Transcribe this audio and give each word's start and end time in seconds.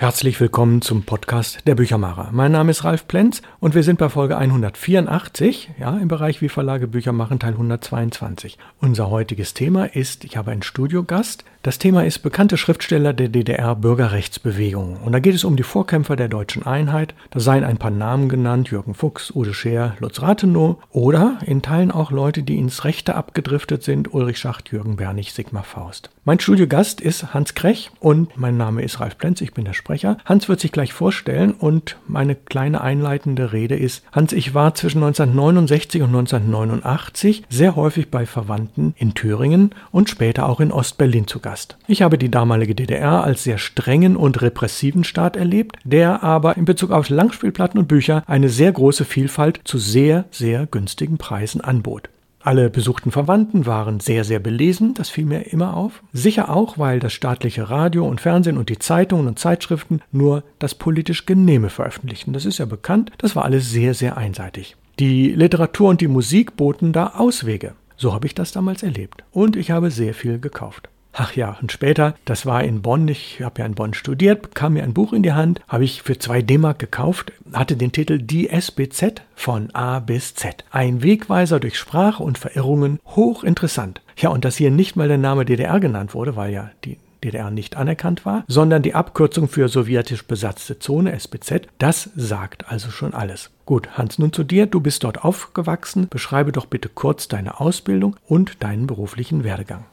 Herzlich 0.00 0.40
willkommen 0.40 0.80
zum 0.80 1.02
Podcast 1.02 1.58
der 1.66 1.74
Büchermacher. 1.74 2.30
Mein 2.32 2.52
Name 2.52 2.70
ist 2.70 2.84
Ralf 2.84 3.06
Plenz 3.06 3.42
und 3.60 3.74
wir 3.74 3.82
sind 3.82 3.98
bei 3.98 4.08
Folge 4.08 4.38
184, 4.38 5.72
ja, 5.78 5.98
im 5.98 6.08
Bereich 6.08 6.40
Wie 6.40 6.48
Verlage 6.48 6.86
Bücher 6.86 7.12
machen, 7.12 7.38
Teil 7.38 7.52
122. 7.52 8.56
Unser 8.80 9.10
heutiges 9.10 9.52
Thema 9.52 9.94
ist, 9.94 10.24
ich 10.24 10.38
habe 10.38 10.52
einen 10.52 10.62
Studiogast. 10.62 11.44
Das 11.62 11.78
Thema 11.78 12.06
ist 12.06 12.20
bekannte 12.20 12.56
Schriftsteller 12.56 13.12
der 13.12 13.28
DDR 13.28 13.76
Bürgerrechtsbewegung. 13.76 14.96
Und 15.04 15.12
da 15.12 15.18
geht 15.18 15.34
es 15.34 15.44
um 15.44 15.56
die 15.56 15.62
Vorkämpfer 15.62 16.16
der 16.16 16.28
deutschen 16.28 16.64
Einheit. 16.64 17.14
Da 17.32 17.38
seien 17.38 17.64
ein 17.64 17.76
paar 17.76 17.90
Namen 17.90 18.30
genannt, 18.30 18.70
Jürgen 18.70 18.94
Fuchs, 18.94 19.30
Ude 19.30 19.52
Scheer, 19.52 19.94
Lutz 19.98 20.22
Rathenow 20.22 20.78
oder 20.88 21.36
in 21.44 21.60
Teilen 21.60 21.90
auch 21.90 22.12
Leute, 22.12 22.42
die 22.42 22.56
ins 22.56 22.84
Rechte 22.84 23.14
abgedriftet 23.14 23.82
sind, 23.82 24.14
Ulrich 24.14 24.38
Schacht, 24.38 24.72
Jürgen 24.72 24.96
Bernig, 24.96 25.34
Sigmar 25.34 25.64
Faust. 25.64 26.08
Mein 26.24 26.40
Studiogast 26.40 27.02
ist 27.02 27.34
Hans 27.34 27.54
Krech 27.54 27.90
und 28.00 28.38
mein 28.38 28.56
Name 28.56 28.82
ist 28.82 28.98
Ralf 29.00 29.18
Plenz, 29.18 29.42
ich 29.42 29.52
bin 29.52 29.66
der 29.66 29.74
Sprecher. 29.74 30.16
Hans 30.24 30.48
wird 30.48 30.60
sich 30.60 30.72
gleich 30.72 30.94
vorstellen 30.94 31.52
und 31.52 31.98
meine 32.06 32.36
kleine 32.36 32.80
einleitende 32.80 33.52
Rede 33.52 33.76
ist, 33.76 34.02
Hans, 34.12 34.32
ich 34.32 34.54
war 34.54 34.74
zwischen 34.74 35.02
1969 35.02 36.00
und 36.00 36.08
1989 36.08 37.44
sehr 37.50 37.76
häufig 37.76 38.10
bei 38.10 38.24
Verwandten 38.24 38.94
in 38.96 39.12
Thüringen 39.12 39.74
und 39.90 40.08
später 40.08 40.48
auch 40.48 40.60
in 40.60 40.72
Ostberlin 40.72 41.26
zu 41.26 41.40
Gast. 41.40 41.49
Ich 41.86 42.02
habe 42.02 42.18
die 42.18 42.30
damalige 42.30 42.74
DDR 42.74 43.24
als 43.24 43.44
sehr 43.44 43.58
strengen 43.58 44.16
und 44.16 44.42
repressiven 44.42 45.04
Staat 45.04 45.36
erlebt, 45.36 45.76
der 45.84 46.22
aber 46.22 46.56
in 46.56 46.64
Bezug 46.64 46.90
auf 46.90 47.08
Langspielplatten 47.08 47.78
und 47.78 47.88
Bücher 47.88 48.22
eine 48.26 48.48
sehr 48.48 48.72
große 48.72 49.04
Vielfalt 49.04 49.60
zu 49.64 49.78
sehr, 49.78 50.24
sehr 50.30 50.66
günstigen 50.66 51.18
Preisen 51.18 51.60
anbot. 51.60 52.08
Alle 52.42 52.70
besuchten 52.70 53.10
Verwandten 53.10 53.66
waren 53.66 54.00
sehr, 54.00 54.24
sehr 54.24 54.38
belesen, 54.38 54.94
das 54.94 55.10
fiel 55.10 55.26
mir 55.26 55.52
immer 55.52 55.76
auf. 55.76 56.02
Sicher 56.14 56.48
auch, 56.48 56.78
weil 56.78 56.98
das 56.98 57.12
staatliche 57.12 57.68
Radio 57.68 58.06
und 58.06 58.20
Fernsehen 58.22 58.56
und 58.56 58.70
die 58.70 58.78
Zeitungen 58.78 59.26
und 59.26 59.38
Zeitschriften 59.38 60.00
nur 60.10 60.42
das 60.58 60.74
politisch 60.74 61.26
Genehme 61.26 61.68
veröffentlichten. 61.68 62.32
Das 62.32 62.46
ist 62.46 62.56
ja 62.56 62.64
bekannt, 62.64 63.12
das 63.18 63.36
war 63.36 63.44
alles 63.44 63.70
sehr, 63.70 63.92
sehr 63.92 64.16
einseitig. 64.16 64.76
Die 64.98 65.32
Literatur 65.32 65.90
und 65.90 66.00
die 66.00 66.08
Musik 66.08 66.56
boten 66.56 66.94
da 66.94 67.08
Auswege. 67.08 67.74
So 67.98 68.14
habe 68.14 68.26
ich 68.26 68.34
das 68.34 68.52
damals 68.52 68.82
erlebt. 68.82 69.22
Und 69.32 69.56
ich 69.56 69.70
habe 69.70 69.90
sehr 69.90 70.14
viel 70.14 70.38
gekauft. 70.38 70.88
Ach 71.22 71.36
ja, 71.36 71.58
und 71.60 71.70
später, 71.70 72.14
das 72.24 72.46
war 72.46 72.64
in 72.64 72.80
Bonn, 72.80 73.06
ich 73.06 73.42
habe 73.42 73.60
ja 73.60 73.66
in 73.66 73.74
Bonn 73.74 73.92
studiert, 73.92 74.40
bekam 74.40 74.72
mir 74.72 74.84
ein 74.84 74.94
Buch 74.94 75.12
in 75.12 75.22
die 75.22 75.34
Hand, 75.34 75.60
habe 75.68 75.84
ich 75.84 76.00
für 76.00 76.16
zwei 76.18 76.40
D-Mark 76.40 76.78
gekauft, 76.78 77.34
hatte 77.52 77.76
den 77.76 77.92
Titel 77.92 78.16
Die 78.16 78.48
SBZ 78.48 79.20
von 79.34 79.68
A 79.74 79.98
bis 79.98 80.34
Z. 80.34 80.64
Ein 80.70 81.02
Wegweiser 81.02 81.60
durch 81.60 81.76
Sprache 81.76 82.22
und 82.22 82.38
Verirrungen, 82.38 83.00
hochinteressant. 83.04 84.00
Ja, 84.16 84.30
und 84.30 84.46
dass 84.46 84.56
hier 84.56 84.70
nicht 84.70 84.96
mal 84.96 85.08
der 85.08 85.18
Name 85.18 85.44
DDR 85.44 85.78
genannt 85.78 86.14
wurde, 86.14 86.36
weil 86.36 86.54
ja 86.54 86.70
die 86.86 86.96
DDR 87.22 87.50
nicht 87.50 87.76
anerkannt 87.76 88.24
war, 88.24 88.44
sondern 88.48 88.80
die 88.80 88.94
Abkürzung 88.94 89.46
für 89.46 89.68
sowjetisch 89.68 90.24
besatzte 90.24 90.78
Zone 90.78 91.12
SBZ, 91.12 91.68
das 91.76 92.08
sagt 92.16 92.70
also 92.70 92.90
schon 92.90 93.12
alles. 93.12 93.50
Gut, 93.66 93.98
Hans, 93.98 94.18
nun 94.18 94.32
zu 94.32 94.42
dir. 94.42 94.64
Du 94.64 94.80
bist 94.80 95.04
dort 95.04 95.22
aufgewachsen. 95.22 96.08
Beschreibe 96.08 96.50
doch 96.50 96.64
bitte 96.64 96.88
kurz 96.88 97.28
deine 97.28 97.60
Ausbildung 97.60 98.16
und 98.26 98.64
deinen 98.64 98.86
beruflichen 98.86 99.44
Werdegang. 99.44 99.84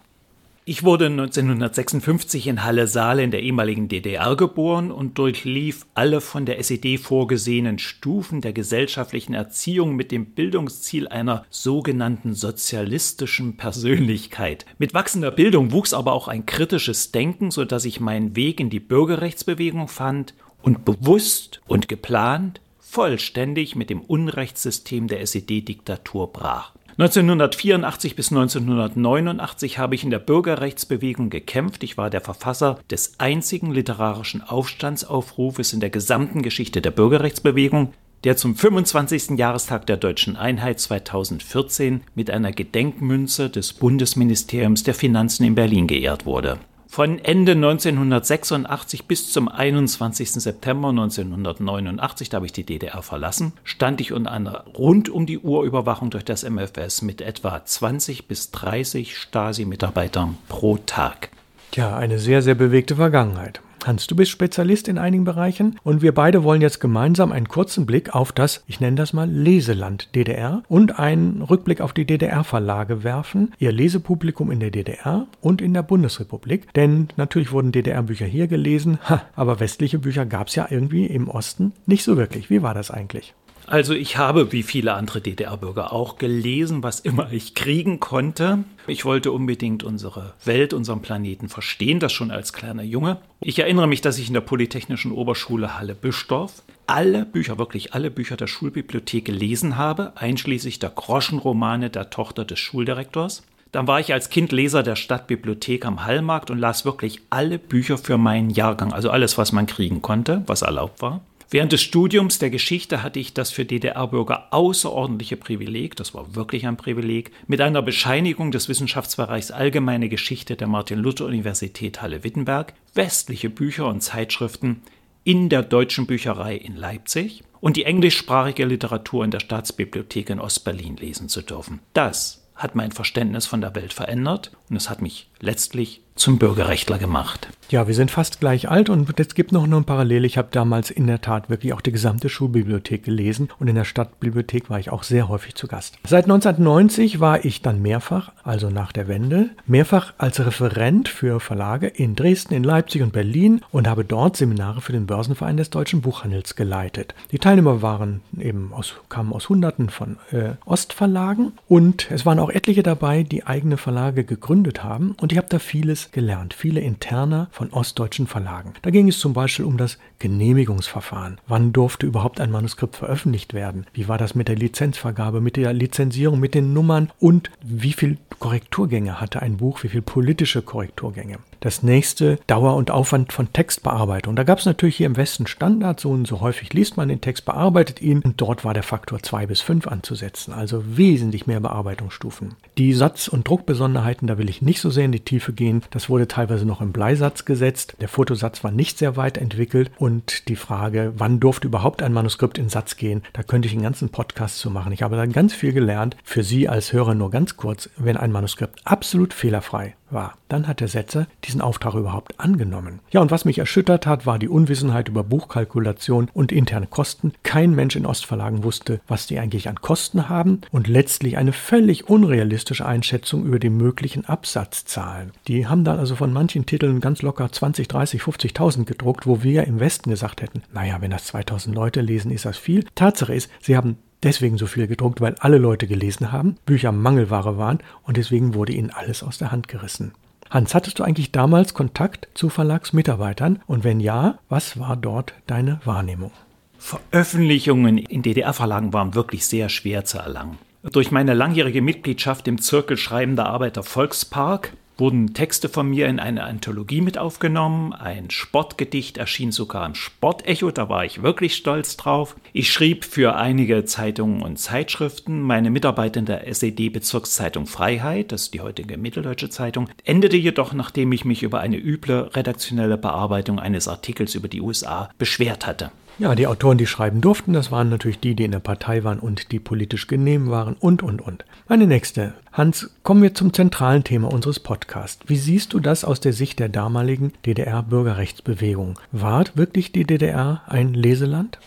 Ich 0.69 0.83
wurde 0.83 1.05
1956 1.05 2.45
in 2.47 2.65
Halle-Saale 2.65 3.23
in 3.23 3.31
der 3.31 3.41
ehemaligen 3.41 3.87
DDR 3.87 4.35
geboren 4.35 4.91
und 4.91 5.17
durchlief 5.17 5.85
alle 5.93 6.19
von 6.19 6.45
der 6.45 6.59
SED 6.59 6.97
vorgesehenen 6.97 7.79
Stufen 7.79 8.41
der 8.41 8.51
gesellschaftlichen 8.51 9.33
Erziehung 9.33 9.95
mit 9.95 10.11
dem 10.11 10.25
Bildungsziel 10.25 11.07
einer 11.07 11.45
sogenannten 11.49 12.33
sozialistischen 12.33 13.55
Persönlichkeit. 13.55 14.65
Mit 14.77 14.93
wachsender 14.93 15.31
Bildung 15.31 15.71
wuchs 15.71 15.93
aber 15.93 16.11
auch 16.11 16.27
ein 16.27 16.45
kritisches 16.45 17.13
Denken, 17.13 17.49
so 17.49 17.63
dass 17.63 17.85
ich 17.85 18.01
meinen 18.01 18.35
Weg 18.35 18.59
in 18.59 18.69
die 18.69 18.81
Bürgerrechtsbewegung 18.81 19.87
fand 19.87 20.33
und 20.61 20.83
bewusst 20.83 21.61
und 21.67 21.87
geplant 21.87 22.59
vollständig 22.77 23.77
mit 23.77 23.89
dem 23.89 24.01
Unrechtssystem 24.01 25.07
der 25.07 25.21
SED-Diktatur 25.21 26.33
brach. 26.33 26.73
1984 26.99 28.15
bis 28.15 28.31
1989 28.31 29.77
habe 29.77 29.93
ich 29.93 30.03
in 30.03 30.09
der 30.09 30.17
Bürgerrechtsbewegung 30.17 31.29
gekämpft. 31.29 31.83
Ich 31.83 31.95
war 31.95 32.09
der 32.09 32.21
Verfasser 32.21 32.79
des 32.89 33.19
einzigen 33.19 33.71
literarischen 33.71 34.41
Aufstandsaufrufes 34.41 35.73
in 35.73 35.79
der 35.79 35.91
gesamten 35.91 36.41
Geschichte 36.41 36.81
der 36.81 36.89
Bürgerrechtsbewegung, 36.89 37.93
der 38.23 38.35
zum 38.35 38.55
25. 38.55 39.37
Jahrestag 39.37 39.85
der 39.85 39.97
deutschen 39.97 40.37
Einheit 40.37 40.79
2014 40.79 42.01
mit 42.15 42.31
einer 42.31 42.51
Gedenkmünze 42.51 43.51
des 43.51 43.73
Bundesministeriums 43.73 44.81
der 44.81 44.95
Finanzen 44.95 45.43
in 45.43 45.53
Berlin 45.53 45.85
geehrt 45.85 46.25
wurde. 46.25 46.57
Von 46.87 47.19
Ende 47.19 47.51
1986 47.51 49.05
bis 49.05 49.31
zum 49.31 49.49
21. 49.49 50.31
September 50.31 50.89
1989, 50.89 52.29
da 52.29 52.37
habe 52.37 52.45
ich 52.45 52.53
die 52.53 52.63
DDR 52.63 53.01
verlassen, 53.01 53.53
stand 53.63 54.01
ich 54.01 54.13
unter 54.13 54.31
einer 54.31 54.65
rund 54.77 55.09
um 55.09 55.25
die 55.25 55.37
Uhr 55.37 55.63
Überwachung 55.63 56.09
durch 56.09 56.25
das 56.25 56.43
MFS 56.43 57.01
mit 57.01 57.21
etwa 57.21 57.63
20 57.63 58.27
bis 58.27 58.51
30 58.51 59.17
Stasi-Mitarbeitern 59.17 60.37
pro 60.47 60.77
Tag. 60.77 61.29
Tja, 61.71 61.95
eine 61.95 62.19
sehr, 62.19 62.41
sehr 62.41 62.55
bewegte 62.55 62.95
Vergangenheit. 62.95 63.61
Hans, 63.87 64.05
du 64.05 64.17
bist 64.17 64.31
Spezialist 64.31 64.89
in 64.89 64.97
einigen 64.97 65.23
Bereichen 65.23 65.79
und 65.81 66.01
wir 66.01 66.13
beide 66.13 66.43
wollen 66.43 66.61
jetzt 66.61 66.81
gemeinsam 66.81 67.31
einen 67.31 67.47
kurzen 67.47 67.85
Blick 67.85 68.13
auf 68.13 68.33
das, 68.33 68.63
ich 68.67 68.81
nenne 68.81 68.97
das 68.97 69.13
mal 69.13 69.29
Leseland 69.29 70.13
DDR 70.13 70.61
und 70.67 70.99
einen 70.99 71.41
Rückblick 71.41 71.79
auf 71.79 71.93
die 71.93 72.05
DDR-Verlage 72.05 73.05
werfen, 73.05 73.53
ihr 73.59 73.71
Lesepublikum 73.71 74.51
in 74.51 74.59
der 74.59 74.71
DDR 74.71 75.27
und 75.39 75.61
in 75.61 75.73
der 75.73 75.83
Bundesrepublik. 75.83 76.73
Denn 76.73 77.07
natürlich 77.15 77.53
wurden 77.53 77.71
DDR-Bücher 77.71 78.25
hier 78.25 78.47
gelesen, 78.47 78.99
aber 79.37 79.61
westliche 79.61 79.99
Bücher 79.99 80.25
gab 80.25 80.47
es 80.47 80.55
ja 80.55 80.67
irgendwie 80.69 81.05
im 81.05 81.29
Osten 81.29 81.71
nicht 81.85 82.03
so 82.03 82.17
wirklich. 82.17 82.49
Wie 82.49 82.61
war 82.61 82.73
das 82.73 82.91
eigentlich? 82.91 83.33
Also 83.67 83.93
ich 83.93 84.15
habe, 84.15 84.53
wie 84.53 84.63
viele 84.63 84.93
andere 84.93 85.19
DDR-Bürger 85.19 85.91
auch, 85.91 86.17
gelesen, 86.17 86.83
was 86.83 87.01
immer 87.01 87.33
ich 87.33 87.53
kriegen 87.53 87.99
konnte. 87.99 88.63
Ich 88.87 89.03
wollte 89.03 89.33
unbedingt 89.33 89.83
unsere 89.83 90.33
Welt, 90.45 90.73
unseren 90.73 91.01
Planeten 91.01 91.49
verstehen, 91.49 91.99
das 91.99 92.13
schon 92.13 92.31
als 92.31 92.53
kleiner 92.53 92.83
Junge. 92.83 93.17
Ich 93.41 93.59
erinnere 93.59 93.87
mich, 93.87 93.99
dass 93.99 94.19
ich 94.19 94.29
in 94.29 94.33
der 94.35 94.41
Polytechnischen 94.41 95.11
Oberschule 95.11 95.77
Halle-Bischdorf 95.77 96.63
alle 96.87 97.25
Bücher, 97.25 97.57
wirklich 97.57 97.93
alle 97.93 98.09
Bücher 98.09 98.37
der 98.37 98.47
Schulbibliothek 98.47 99.25
gelesen 99.25 99.75
habe, 99.75 100.13
einschließlich 100.15 100.79
der 100.79 100.91
Groschenromane 100.91 101.89
der 101.89 102.09
Tochter 102.09 102.45
des 102.45 102.59
Schuldirektors. 102.59 103.43
Dann 103.73 103.85
war 103.85 103.99
ich 103.99 104.13
als 104.13 104.29
Kind 104.29 104.53
Leser 104.53 104.81
der 104.81 104.95
Stadtbibliothek 104.95 105.85
am 105.85 106.05
Hallmarkt 106.05 106.49
und 106.49 106.57
las 106.57 106.85
wirklich 106.85 107.19
alle 107.29 107.59
Bücher 107.59 107.97
für 107.97 108.17
meinen 108.17 108.49
Jahrgang, 108.49 108.93
also 108.93 109.09
alles, 109.09 109.37
was 109.37 109.51
man 109.51 109.65
kriegen 109.65 110.01
konnte, 110.01 110.43
was 110.47 110.61
erlaubt 110.61 111.01
war. 111.01 111.19
Während 111.49 111.71
des 111.71 111.81
Studiums 111.81 112.39
der 112.39 112.49
Geschichte 112.49 113.03
hatte 113.03 113.19
ich 113.19 113.33
das 113.33 113.51
für 113.51 113.63
DDR-Bürger 113.63 114.47
außerordentliche 114.51 115.37
Privileg, 115.37 115.95
das 115.95 116.13
war 116.13 116.35
wirklich 116.35 116.67
ein 116.67 116.75
Privileg, 116.75 117.31
mit 117.47 117.61
einer 117.61 117.81
Bescheinigung 117.81 118.51
des 118.51 118.67
Wissenschaftsbereichs 118.67 119.51
Allgemeine 119.51 120.09
Geschichte 120.09 120.57
der 120.57 120.67
Martin-Luther-Universität 120.67 122.01
Halle-Wittenberg 122.01 122.73
westliche 122.93 123.49
Bücher 123.49 123.87
und 123.87 124.01
Zeitschriften 124.01 124.81
in 125.23 125.47
der 125.47 125.63
Deutschen 125.63 126.05
Bücherei 126.05 126.55
in 126.57 126.75
Leipzig 126.75 127.43
und 127.61 127.77
die 127.77 127.85
englischsprachige 127.85 128.65
Literatur 128.65 129.23
in 129.23 129.31
der 129.31 129.39
Staatsbibliothek 129.39 130.29
in 130.29 130.41
Ostberlin 130.41 130.97
lesen 130.97 131.29
zu 131.29 131.41
dürfen. 131.41 131.79
Das 131.93 132.45
hat 132.55 132.75
mein 132.75 132.91
Verständnis 132.91 133.45
von 133.45 133.61
der 133.61 133.73
Welt 133.73 133.93
verändert 133.93 134.51
und 134.69 134.75
es 134.75 134.89
hat 134.89 135.01
mich 135.01 135.29
letztlich 135.39 136.01
zum 136.17 136.37
Bürgerrechtler 136.37 136.97
gemacht. 136.97 137.47
Ja, 137.69 137.85
wir 137.85 137.95
sind 137.95 138.11
fast 138.11 138.39
gleich 138.39 138.69
alt 138.69 138.89
und 138.89 139.19
es 139.19 139.35
gibt 139.35 139.51
noch 139.51 139.65
eine 139.65 139.81
Parallele. 139.81 140.25
Ich 140.25 140.37
habe 140.37 140.47
damals 140.51 140.89
in 140.89 141.05
der 141.05 141.19
Tat 141.19 141.49
wirklich 141.49 141.73
auch 141.73 141.81
die 141.81 141.91
gesamte 141.91 142.29
Schulbibliothek 142.29 143.03
gelesen 143.03 143.49
und 143.59 143.67
in 143.67 143.75
der 143.75 143.83
Stadtbibliothek 143.83 144.69
war 144.69 144.79
ich 144.79 144.89
auch 144.89 145.03
sehr 145.03 145.27
häufig 145.27 145.55
zu 145.55 145.67
Gast. 145.67 145.97
Seit 146.05 146.25
1990 146.25 147.19
war 147.19 147.43
ich 147.43 147.61
dann 147.61 147.81
mehrfach, 147.81 148.31
also 148.45 148.69
nach 148.69 148.93
der 148.93 149.09
Wende, 149.09 149.49
mehrfach 149.65 150.13
als 150.17 150.39
Referent 150.39 151.09
für 151.09 151.41
Verlage 151.41 151.87
in 151.87 152.15
Dresden, 152.15 152.53
in 152.53 152.63
Leipzig 152.63 153.01
und 153.01 153.11
Berlin 153.11 153.59
und 153.71 153.85
habe 153.85 154.05
dort 154.05 154.37
Seminare 154.37 154.79
für 154.79 154.93
den 154.93 155.05
Börsenverein 155.05 155.57
des 155.57 155.69
deutschen 155.69 155.99
Buchhandels 155.99 156.55
geleitet. 156.55 157.15
Die 157.33 157.39
Teilnehmer 157.39 157.81
waren 157.81 158.21
eben 158.39 158.71
aus, 158.71 158.93
kamen 159.09 159.33
aus 159.33 159.49
Hunderten 159.49 159.89
von 159.89 160.15
äh, 160.31 160.51
Ostverlagen 160.65 161.51
und 161.67 162.09
es 162.11 162.25
waren 162.25 162.39
auch 162.39 162.49
etliche 162.49 162.83
dabei, 162.83 163.23
die 163.23 163.45
eigene 163.45 163.75
Verlage 163.75 164.23
gegründet 164.23 164.85
haben 164.85 165.17
und 165.19 165.33
ich 165.33 165.37
habe 165.37 165.49
da 165.49 165.59
vieles 165.59 166.06
gelernt, 166.11 166.53
viele 166.53 166.79
Interner 166.79 167.47
von 167.51 167.71
ostdeutschen 167.71 168.27
Verlagen. 168.27 168.73
Da 168.81 168.89
ging 168.89 169.07
es 169.07 169.19
zum 169.19 169.33
Beispiel 169.33 169.65
um 169.65 169.77
das 169.77 169.97
Genehmigungsverfahren. 170.19 171.39
Wann 171.47 171.73
durfte 171.73 172.05
überhaupt 172.05 172.39
ein 172.39 172.51
Manuskript 172.51 172.95
veröffentlicht 172.95 173.53
werden? 173.53 173.85
Wie 173.93 174.07
war 174.07 174.17
das 174.17 174.35
mit 174.35 174.47
der 174.47 174.55
Lizenzvergabe, 174.55 175.41
mit 175.41 175.55
der 175.55 175.73
Lizenzierung, 175.73 176.39
mit 176.39 176.53
den 176.53 176.73
Nummern 176.73 177.11
und 177.19 177.51
wie 177.61 177.93
viel 177.93 178.17
Korrekturgänge 178.39 179.19
hatte 179.19 179.41
ein 179.41 179.57
Buch, 179.57 179.83
wie 179.83 179.89
viel 179.89 180.01
politische 180.01 180.61
Korrekturgänge? 180.61 181.39
Das 181.59 181.83
nächste 181.83 182.39
Dauer 182.47 182.75
und 182.75 182.91
Aufwand 182.91 183.33
von 183.33 183.51
Textbearbeitung. 183.53 184.35
Da 184.35 184.43
gab 184.43 184.59
es 184.59 184.65
natürlich 184.65 184.97
hier 184.97 185.07
im 185.07 185.17
Westen 185.17 185.47
Standard, 185.47 185.99
so 185.99 186.11
und 186.11 186.27
so 186.27 186.41
häufig 186.41 186.73
liest 186.73 186.97
man 186.97 187.09
den 187.09 187.21
Text, 187.21 187.45
bearbeitet 187.45 188.01
ihn. 188.01 188.21
Und 188.21 188.39
dort 188.41 188.65
war 188.65 188.73
der 188.73 188.83
Faktor 188.83 189.21
2 189.21 189.47
bis 189.47 189.61
5 189.61 189.87
anzusetzen, 189.87 190.53
also 190.53 190.83
wesentlich 190.97 191.47
mehr 191.47 191.59
Bearbeitungsstufen. 191.59 192.55
Die 192.77 192.93
Satz- 192.93 193.27
und 193.27 193.47
Druckbesonderheiten, 193.47 194.27
da 194.27 194.37
will 194.37 194.49
ich 194.49 194.61
nicht 194.61 194.81
so 194.81 194.89
sehr 194.89 195.05
in 195.05 195.11
die 195.11 195.19
Tiefe 195.19 195.53
gehen, 195.53 195.83
das 195.91 196.09
wurde 196.09 196.27
teilweise 196.27 196.65
noch 196.65 196.81
im 196.81 196.91
Bleisatz 196.91 197.45
gesetzt, 197.45 197.95
der 198.01 198.07
Fotosatz 198.07 198.63
war 198.63 198.71
nicht 198.71 198.97
sehr 198.97 199.15
weit 199.17 199.37
entwickelt. 199.37 199.91
Und 199.97 200.47
die 200.47 200.55
Frage, 200.55 201.13
wann 201.17 201.39
durfte 201.39 201.67
überhaupt 201.67 202.01
ein 202.03 202.13
Manuskript 202.13 202.57
in 202.57 202.69
Satz 202.69 202.97
gehen, 202.97 203.23
da 203.33 203.43
könnte 203.43 203.67
ich 203.67 203.73
einen 203.73 203.83
ganzen 203.83 204.09
Podcast 204.09 204.59
zu 204.59 204.69
machen. 204.69 204.91
Ich 204.91 205.01
habe 205.01 205.15
da 205.15 205.25
ganz 205.25 205.53
viel 205.53 205.73
gelernt, 205.73 206.15
für 206.23 206.43
Sie 206.43 206.69
als 206.69 206.93
Hörer 206.93 207.15
nur 207.15 207.31
ganz 207.31 207.57
kurz, 207.57 207.89
wenn 207.97 208.17
ein 208.17 208.31
Manuskript 208.31 208.79
absolut 208.85 209.33
fehlerfrei 209.33 209.95
war. 210.09 210.37
Dann 210.49 210.67
hat 210.67 210.79
der 210.79 210.87
Setzer 210.87 211.27
diesen 211.43 211.61
Auftrag 211.61 211.93
überhaupt 211.95 212.39
angenommen. 212.39 212.99
Ja, 213.11 213.21
und 213.21 213.31
was 213.31 213.45
mich 213.45 213.59
erschüttert 213.59 214.07
hat, 214.07 214.25
war 214.25 214.39
die 214.39 214.49
Unwissenheit 214.49 215.09
über 215.09 215.23
Buchkalkulation 215.23 216.29
und 216.33 216.51
interne 216.51 216.87
Kosten. 216.87 217.33
Kein 217.43 217.75
Mensch 217.75 217.95
in 217.95 218.05
Ostverlagen 218.05 218.63
wusste, 218.63 219.01
was 219.07 219.27
die 219.27 219.39
eigentlich 219.39 219.67
an 219.69 219.81
Kosten 219.81 220.29
haben 220.29 220.61
und 220.71 220.87
letztlich 220.87 221.37
eine 221.37 221.53
völlig 221.53 222.09
unrealistische 222.09 222.85
Einschätzung 222.85 223.45
über 223.45 223.59
die 223.59 223.69
möglichen 223.69 224.25
Absatzzahlen. 224.25 225.31
Die 225.47 225.67
haben 225.67 225.83
dann 225.83 225.99
also 225.99 226.15
von 226.15 226.33
manchen 226.33 226.65
Titeln 226.65 226.99
ganz 226.99 227.21
locker 227.21 227.51
20, 227.51 227.87
30, 227.87 228.21
50.000 228.21 228.85
gedruckt, 228.85 229.27
wo 229.27 229.43
wir 229.43 229.65
im 229.65 229.79
Westen 229.79 230.09
gesagt 230.09 230.41
hätten, 230.41 230.63
naja, 230.73 230.97
wenn 231.01 231.11
das 231.11 231.25
2000 231.25 231.75
Leute 231.75 232.01
lesen, 232.01 232.31
ist 232.31 232.45
das 232.45 232.57
viel. 232.57 232.85
Tatsache 232.95 233.33
ist, 233.33 233.49
sie 233.59 233.75
haben 233.77 233.97
deswegen 234.23 234.57
so 234.57 234.67
viel 234.67 234.87
gedruckt, 234.87 235.21
weil 235.21 235.35
alle 235.39 235.57
Leute 235.57 235.87
gelesen 235.87 236.31
haben, 236.31 236.57
Bücher 236.65 236.91
Mangelware 236.91 237.57
waren 237.57 237.79
und 238.03 238.17
deswegen 238.17 238.53
wurde 238.53 238.73
ihnen 238.73 238.91
alles 238.91 239.23
aus 239.23 239.37
der 239.37 239.51
Hand 239.51 239.67
gerissen. 239.67 240.13
Hans, 240.49 240.73
hattest 240.73 240.99
du 240.99 241.03
eigentlich 241.03 241.31
damals 241.31 241.73
Kontakt 241.73 242.29
zu 242.33 242.49
Verlagsmitarbeitern 242.49 243.61
und 243.67 243.83
wenn 243.83 243.99
ja, 243.99 244.39
was 244.47 244.79
war 244.79 244.95
dort 244.95 245.33
deine 245.45 245.79
Wahrnehmung? 245.83 246.31
Veröffentlichungen 246.77 247.97
in 247.97 248.21
DDR-Verlagen 248.21 248.93
waren 248.93 249.15
wirklich 249.15 249.45
sehr 249.45 249.67
schwer 249.67 250.05
zu 250.05 250.19
erlangen. 250.19 250.57
Durch 250.83 251.11
meine 251.11 251.33
langjährige 251.33 251.81
Mitgliedschaft 251.81 252.47
im 252.47 252.61
Zirkel 252.61 252.97
Schreibender 252.97 253.47
Arbeiter 253.47 253.83
Volkspark 253.83 254.73
wurden 254.97 255.33
Texte 255.33 255.69
von 255.69 255.89
mir 255.89 256.07
in 256.07 256.19
eine 256.19 256.43
Anthologie 256.43 257.01
mit 257.01 257.17
aufgenommen. 257.17 257.93
Ein 257.93 258.29
Sportgedicht 258.29 259.17
erschien 259.17 259.51
sogar 259.51 259.85
im 259.85 259.95
Sportecho, 259.95 260.71
da 260.71 260.89
war 260.89 261.05
ich 261.05 261.23
wirklich 261.23 261.55
stolz 261.55 261.97
drauf. 261.97 262.35
Ich 262.53 262.71
schrieb 262.71 263.05
für 263.05 263.35
einige 263.35 263.85
Zeitungen 263.85 264.41
und 264.41 264.57
Zeitschriften. 264.57 265.41
Meine 265.41 265.69
Mitarbeit 265.69 266.17
in 266.17 266.25
der 266.25 266.47
SED-Bezirkszeitung 266.47 267.67
Freiheit, 267.67 268.31
das 268.31 268.43
ist 268.43 268.53
die 268.53 268.61
heutige 268.61 268.97
Mitteldeutsche 268.97 269.49
Zeitung, 269.49 269.89
endete 270.03 270.37
jedoch, 270.37 270.73
nachdem 270.73 271.11
ich 271.11 271.25
mich 271.25 271.43
über 271.43 271.59
eine 271.59 271.77
üble 271.77 272.29
redaktionelle 272.33 272.97
Bearbeitung 272.97 273.59
eines 273.59 273.87
Artikels 273.87 274.35
über 274.35 274.47
die 274.47 274.61
USA 274.61 275.09
beschwert 275.17 275.67
hatte. 275.67 275.91
Ja, 276.19 276.33
die 276.33 276.47
Autoren, 276.47 276.79
die 276.79 276.87
schreiben 276.87 277.21
durften, 277.21 277.53
das 277.53 277.71
waren 277.71 277.89
natürlich 277.89 278.19
die, 278.19 278.33
die 278.33 278.45
in 278.45 278.51
der 278.51 278.59
Partei 278.59 279.03
waren 279.03 279.19
und 279.19 279.51
die 279.51 279.59
politisch 279.59 280.07
genehm 280.07 280.49
waren 280.49 280.73
und, 280.73 281.03
und, 281.03 281.21
und. 281.21 281.45
Meine 281.67 281.85
nächste. 281.85 282.33
Hans, 282.51 282.89
kommen 283.03 283.21
wir 283.21 283.35
zum 283.35 283.53
zentralen 283.53 284.03
Thema 284.03 284.33
unseres 284.33 284.59
Podcasts. 284.59 285.19
Wie 285.27 285.37
siehst 285.37 285.73
du 285.73 285.79
das 285.79 286.03
aus 286.03 286.19
der 286.19 286.33
Sicht 286.33 286.57
der 286.57 286.69
damaligen 286.69 287.33
DDR-Bürgerrechtsbewegung? 287.45 288.97
War 289.11 289.45
wirklich 289.53 289.91
die 289.91 290.05
DDR 290.05 290.63
ein 290.65 290.95
Leseland? 290.95 291.59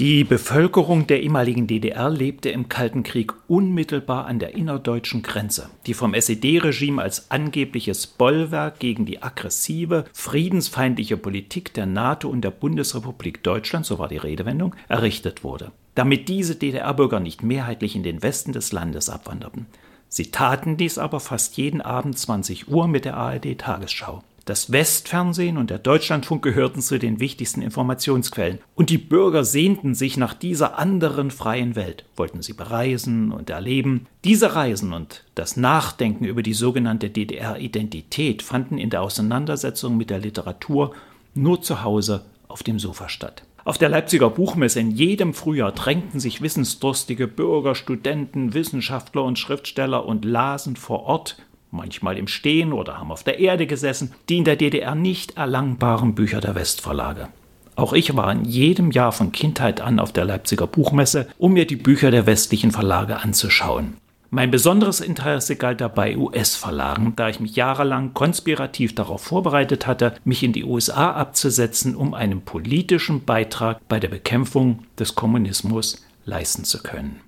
Die 0.00 0.24
Bevölkerung 0.24 1.06
der 1.06 1.22
ehemaligen 1.22 1.66
DDR 1.66 2.08
lebte 2.08 2.48
im 2.48 2.70
Kalten 2.70 3.02
Krieg 3.02 3.34
unmittelbar 3.48 4.24
an 4.24 4.38
der 4.38 4.54
innerdeutschen 4.54 5.20
Grenze, 5.20 5.68
die 5.86 5.92
vom 5.92 6.14
SED-Regime 6.14 7.02
als 7.02 7.30
angebliches 7.30 8.06
Bollwerk 8.06 8.78
gegen 8.78 9.04
die 9.04 9.22
aggressive, 9.22 10.06
friedensfeindliche 10.14 11.18
Politik 11.18 11.74
der 11.74 11.84
NATO 11.84 12.30
und 12.30 12.40
der 12.40 12.50
Bundesrepublik 12.50 13.42
Deutschland, 13.42 13.84
so 13.84 13.98
war 13.98 14.08
die 14.08 14.16
Redewendung, 14.16 14.74
errichtet 14.88 15.44
wurde, 15.44 15.70
damit 15.94 16.30
diese 16.30 16.56
DDR-Bürger 16.56 17.20
nicht 17.20 17.42
mehrheitlich 17.42 17.94
in 17.94 18.02
den 18.02 18.22
Westen 18.22 18.52
des 18.52 18.72
Landes 18.72 19.10
abwanderten. 19.10 19.66
Sie 20.08 20.30
taten 20.30 20.78
dies 20.78 20.96
aber 20.96 21.20
fast 21.20 21.58
jeden 21.58 21.82
Abend 21.82 22.18
20 22.18 22.68
Uhr 22.68 22.88
mit 22.88 23.04
der 23.04 23.18
ARD-Tagesschau. 23.18 24.22
Das 24.50 24.72
Westfernsehen 24.72 25.58
und 25.58 25.70
der 25.70 25.78
Deutschlandfunk 25.78 26.42
gehörten 26.42 26.80
zu 26.80 26.98
den 26.98 27.20
wichtigsten 27.20 27.62
Informationsquellen. 27.62 28.58
Und 28.74 28.90
die 28.90 28.98
Bürger 28.98 29.44
sehnten 29.44 29.94
sich 29.94 30.16
nach 30.16 30.34
dieser 30.34 30.76
anderen 30.76 31.30
freien 31.30 31.76
Welt, 31.76 32.04
wollten 32.16 32.42
sie 32.42 32.54
bereisen 32.54 33.30
und 33.30 33.48
erleben. 33.48 34.08
Diese 34.24 34.56
Reisen 34.56 34.92
und 34.92 35.22
das 35.36 35.56
Nachdenken 35.56 36.24
über 36.24 36.42
die 36.42 36.54
sogenannte 36.54 37.10
DDR-Identität 37.10 38.42
fanden 38.42 38.76
in 38.76 38.90
der 38.90 39.02
Auseinandersetzung 39.02 39.96
mit 39.96 40.10
der 40.10 40.18
Literatur 40.18 40.96
nur 41.36 41.62
zu 41.62 41.84
Hause 41.84 42.24
auf 42.48 42.64
dem 42.64 42.80
Sofa 42.80 43.08
statt. 43.08 43.44
Auf 43.64 43.78
der 43.78 43.88
Leipziger 43.88 44.30
Buchmesse 44.30 44.80
in 44.80 44.90
jedem 44.90 45.32
Frühjahr 45.32 45.70
drängten 45.70 46.18
sich 46.18 46.42
wissensdurstige 46.42 47.28
Bürger, 47.28 47.76
Studenten, 47.76 48.52
Wissenschaftler 48.52 49.22
und 49.22 49.38
Schriftsteller 49.38 50.06
und 50.06 50.24
lasen 50.24 50.74
vor 50.74 51.04
Ort 51.04 51.36
manchmal 51.70 52.18
im 52.18 52.26
Stehen 52.26 52.72
oder 52.72 52.98
haben 52.98 53.12
auf 53.12 53.24
der 53.24 53.38
Erde 53.38 53.66
gesessen, 53.66 54.12
die 54.28 54.38
in 54.38 54.44
der 54.44 54.56
DDR 54.56 54.94
nicht 54.94 55.36
erlangbaren 55.36 56.14
Bücher 56.14 56.40
der 56.40 56.54
Westverlage. 56.54 57.28
Auch 57.76 57.92
ich 57.92 58.14
war 58.16 58.30
in 58.30 58.44
jedem 58.44 58.90
Jahr 58.90 59.12
von 59.12 59.32
Kindheit 59.32 59.80
an 59.80 60.00
auf 60.00 60.12
der 60.12 60.24
Leipziger 60.24 60.66
Buchmesse, 60.66 61.28
um 61.38 61.52
mir 61.52 61.66
die 61.66 61.76
Bücher 61.76 62.10
der 62.10 62.26
westlichen 62.26 62.72
Verlage 62.72 63.18
anzuschauen. 63.20 63.96
Mein 64.32 64.52
besonderes 64.52 65.00
Interesse 65.00 65.56
galt 65.56 65.80
dabei 65.80 66.16
US-Verlagen, 66.16 67.14
da 67.16 67.28
ich 67.28 67.40
mich 67.40 67.56
jahrelang 67.56 68.14
konspirativ 68.14 68.94
darauf 68.94 69.22
vorbereitet 69.22 69.88
hatte, 69.88 70.14
mich 70.24 70.44
in 70.44 70.52
die 70.52 70.64
USA 70.64 71.10
abzusetzen, 71.12 71.96
um 71.96 72.14
einen 72.14 72.42
politischen 72.42 73.24
Beitrag 73.24 73.80
bei 73.88 73.98
der 73.98 74.08
Bekämpfung 74.08 74.84
des 74.96 75.16
Kommunismus 75.16 76.04
leisten 76.26 76.64
zu 76.64 76.80
können. 76.80 77.20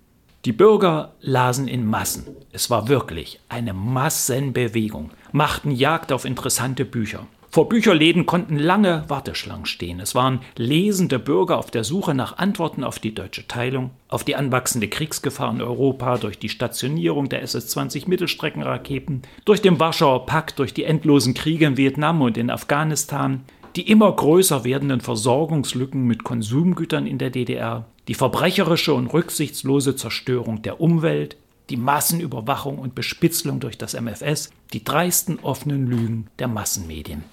Die 0.44 0.52
Bürger 0.52 1.12
lasen 1.20 1.68
in 1.68 1.86
Massen. 1.86 2.26
Es 2.50 2.68
war 2.68 2.88
wirklich 2.88 3.38
eine 3.48 3.72
Massenbewegung, 3.72 5.12
machten 5.30 5.70
Jagd 5.70 6.10
auf 6.10 6.24
interessante 6.24 6.84
Bücher. 6.84 7.28
Vor 7.48 7.68
Bücherläden 7.68 8.26
konnten 8.26 8.58
lange 8.58 9.04
Warteschlangen 9.06 9.66
stehen. 9.66 10.00
Es 10.00 10.16
waren 10.16 10.40
lesende 10.56 11.20
Bürger 11.20 11.58
auf 11.58 11.70
der 11.70 11.84
Suche 11.84 12.12
nach 12.12 12.38
Antworten 12.38 12.82
auf 12.82 12.98
die 12.98 13.14
deutsche 13.14 13.46
Teilung, 13.46 13.90
auf 14.08 14.24
die 14.24 14.34
anwachsende 14.34 14.88
Kriegsgefahr 14.88 15.52
in 15.52 15.62
Europa 15.62 16.18
durch 16.18 16.40
die 16.40 16.48
Stationierung 16.48 17.28
der 17.28 17.42
SS-20 17.42 18.08
Mittelstreckenraketen, 18.08 19.22
durch 19.44 19.62
den 19.62 19.78
Warschauer 19.78 20.26
Pakt, 20.26 20.58
durch 20.58 20.74
die 20.74 20.84
endlosen 20.84 21.34
Kriege 21.34 21.66
in 21.66 21.76
Vietnam 21.76 22.20
und 22.20 22.36
in 22.36 22.50
Afghanistan, 22.50 23.44
die 23.76 23.90
immer 23.90 24.12
größer 24.12 24.64
werdenden 24.64 25.00
Versorgungslücken 25.00 26.06
mit 26.06 26.24
Konsumgütern 26.24 27.06
in 27.06 27.18
der 27.18 27.30
DDR, 27.30 27.86
die 28.08 28.14
verbrecherische 28.14 28.94
und 28.94 29.06
rücksichtslose 29.06 29.96
Zerstörung 29.96 30.62
der 30.62 30.80
Umwelt, 30.80 31.36
die 31.70 31.76
Massenüberwachung 31.76 32.78
und 32.78 32.94
Bespitzelung 32.94 33.60
durch 33.60 33.78
das 33.78 33.98
MFS, 33.98 34.50
die 34.72 34.84
dreisten 34.84 35.38
offenen 35.40 35.86
Lügen 35.86 36.26
der 36.38 36.48
Massenmedien. 36.48 37.24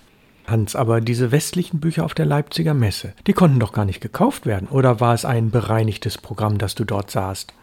Hans, 0.48 0.76
aber 0.76 1.02
diese 1.02 1.32
westlichen 1.32 1.80
Bücher 1.80 2.06
auf 2.06 2.14
der 2.14 2.26
Leipziger 2.26 2.74
Messe, 2.74 3.14
die 3.28 3.34
konnten 3.34 3.60
doch 3.60 3.72
gar 3.72 3.86
nicht 3.86 4.02
gekauft 4.02 4.46
werden, 4.46 4.68
oder 4.70 5.00
war 5.00 5.14
es 5.14 5.26
ein 5.26 5.52
bereinigtes 5.52 6.18
Programm, 6.18 6.58
das 6.58 6.76
du 6.76 6.86
dort 6.86 7.12
sahst? 7.12 7.54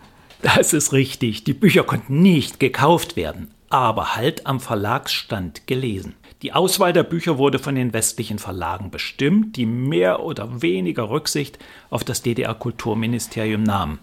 Das 0.42 0.72
ist 0.72 0.92
richtig, 0.92 1.44
die 1.44 1.54
Bücher 1.54 1.82
konnten 1.82 2.20
nicht 2.20 2.60
gekauft 2.60 3.16
werden, 3.16 3.50
aber 3.70 4.16
halt 4.16 4.46
am 4.46 4.60
Verlagsstand 4.60 5.66
gelesen. 5.66 6.14
Die 6.42 6.52
Auswahl 6.52 6.92
der 6.92 7.02
Bücher 7.02 7.38
wurde 7.38 7.58
von 7.58 7.74
den 7.74 7.92
westlichen 7.92 8.38
Verlagen 8.38 8.90
bestimmt, 8.90 9.56
die 9.56 9.66
mehr 9.66 10.20
oder 10.20 10.62
weniger 10.62 11.10
Rücksicht 11.10 11.58
auf 11.90 12.04
das 12.04 12.22
DDR-Kulturministerium 12.22 13.62
nahmen. 13.62 13.98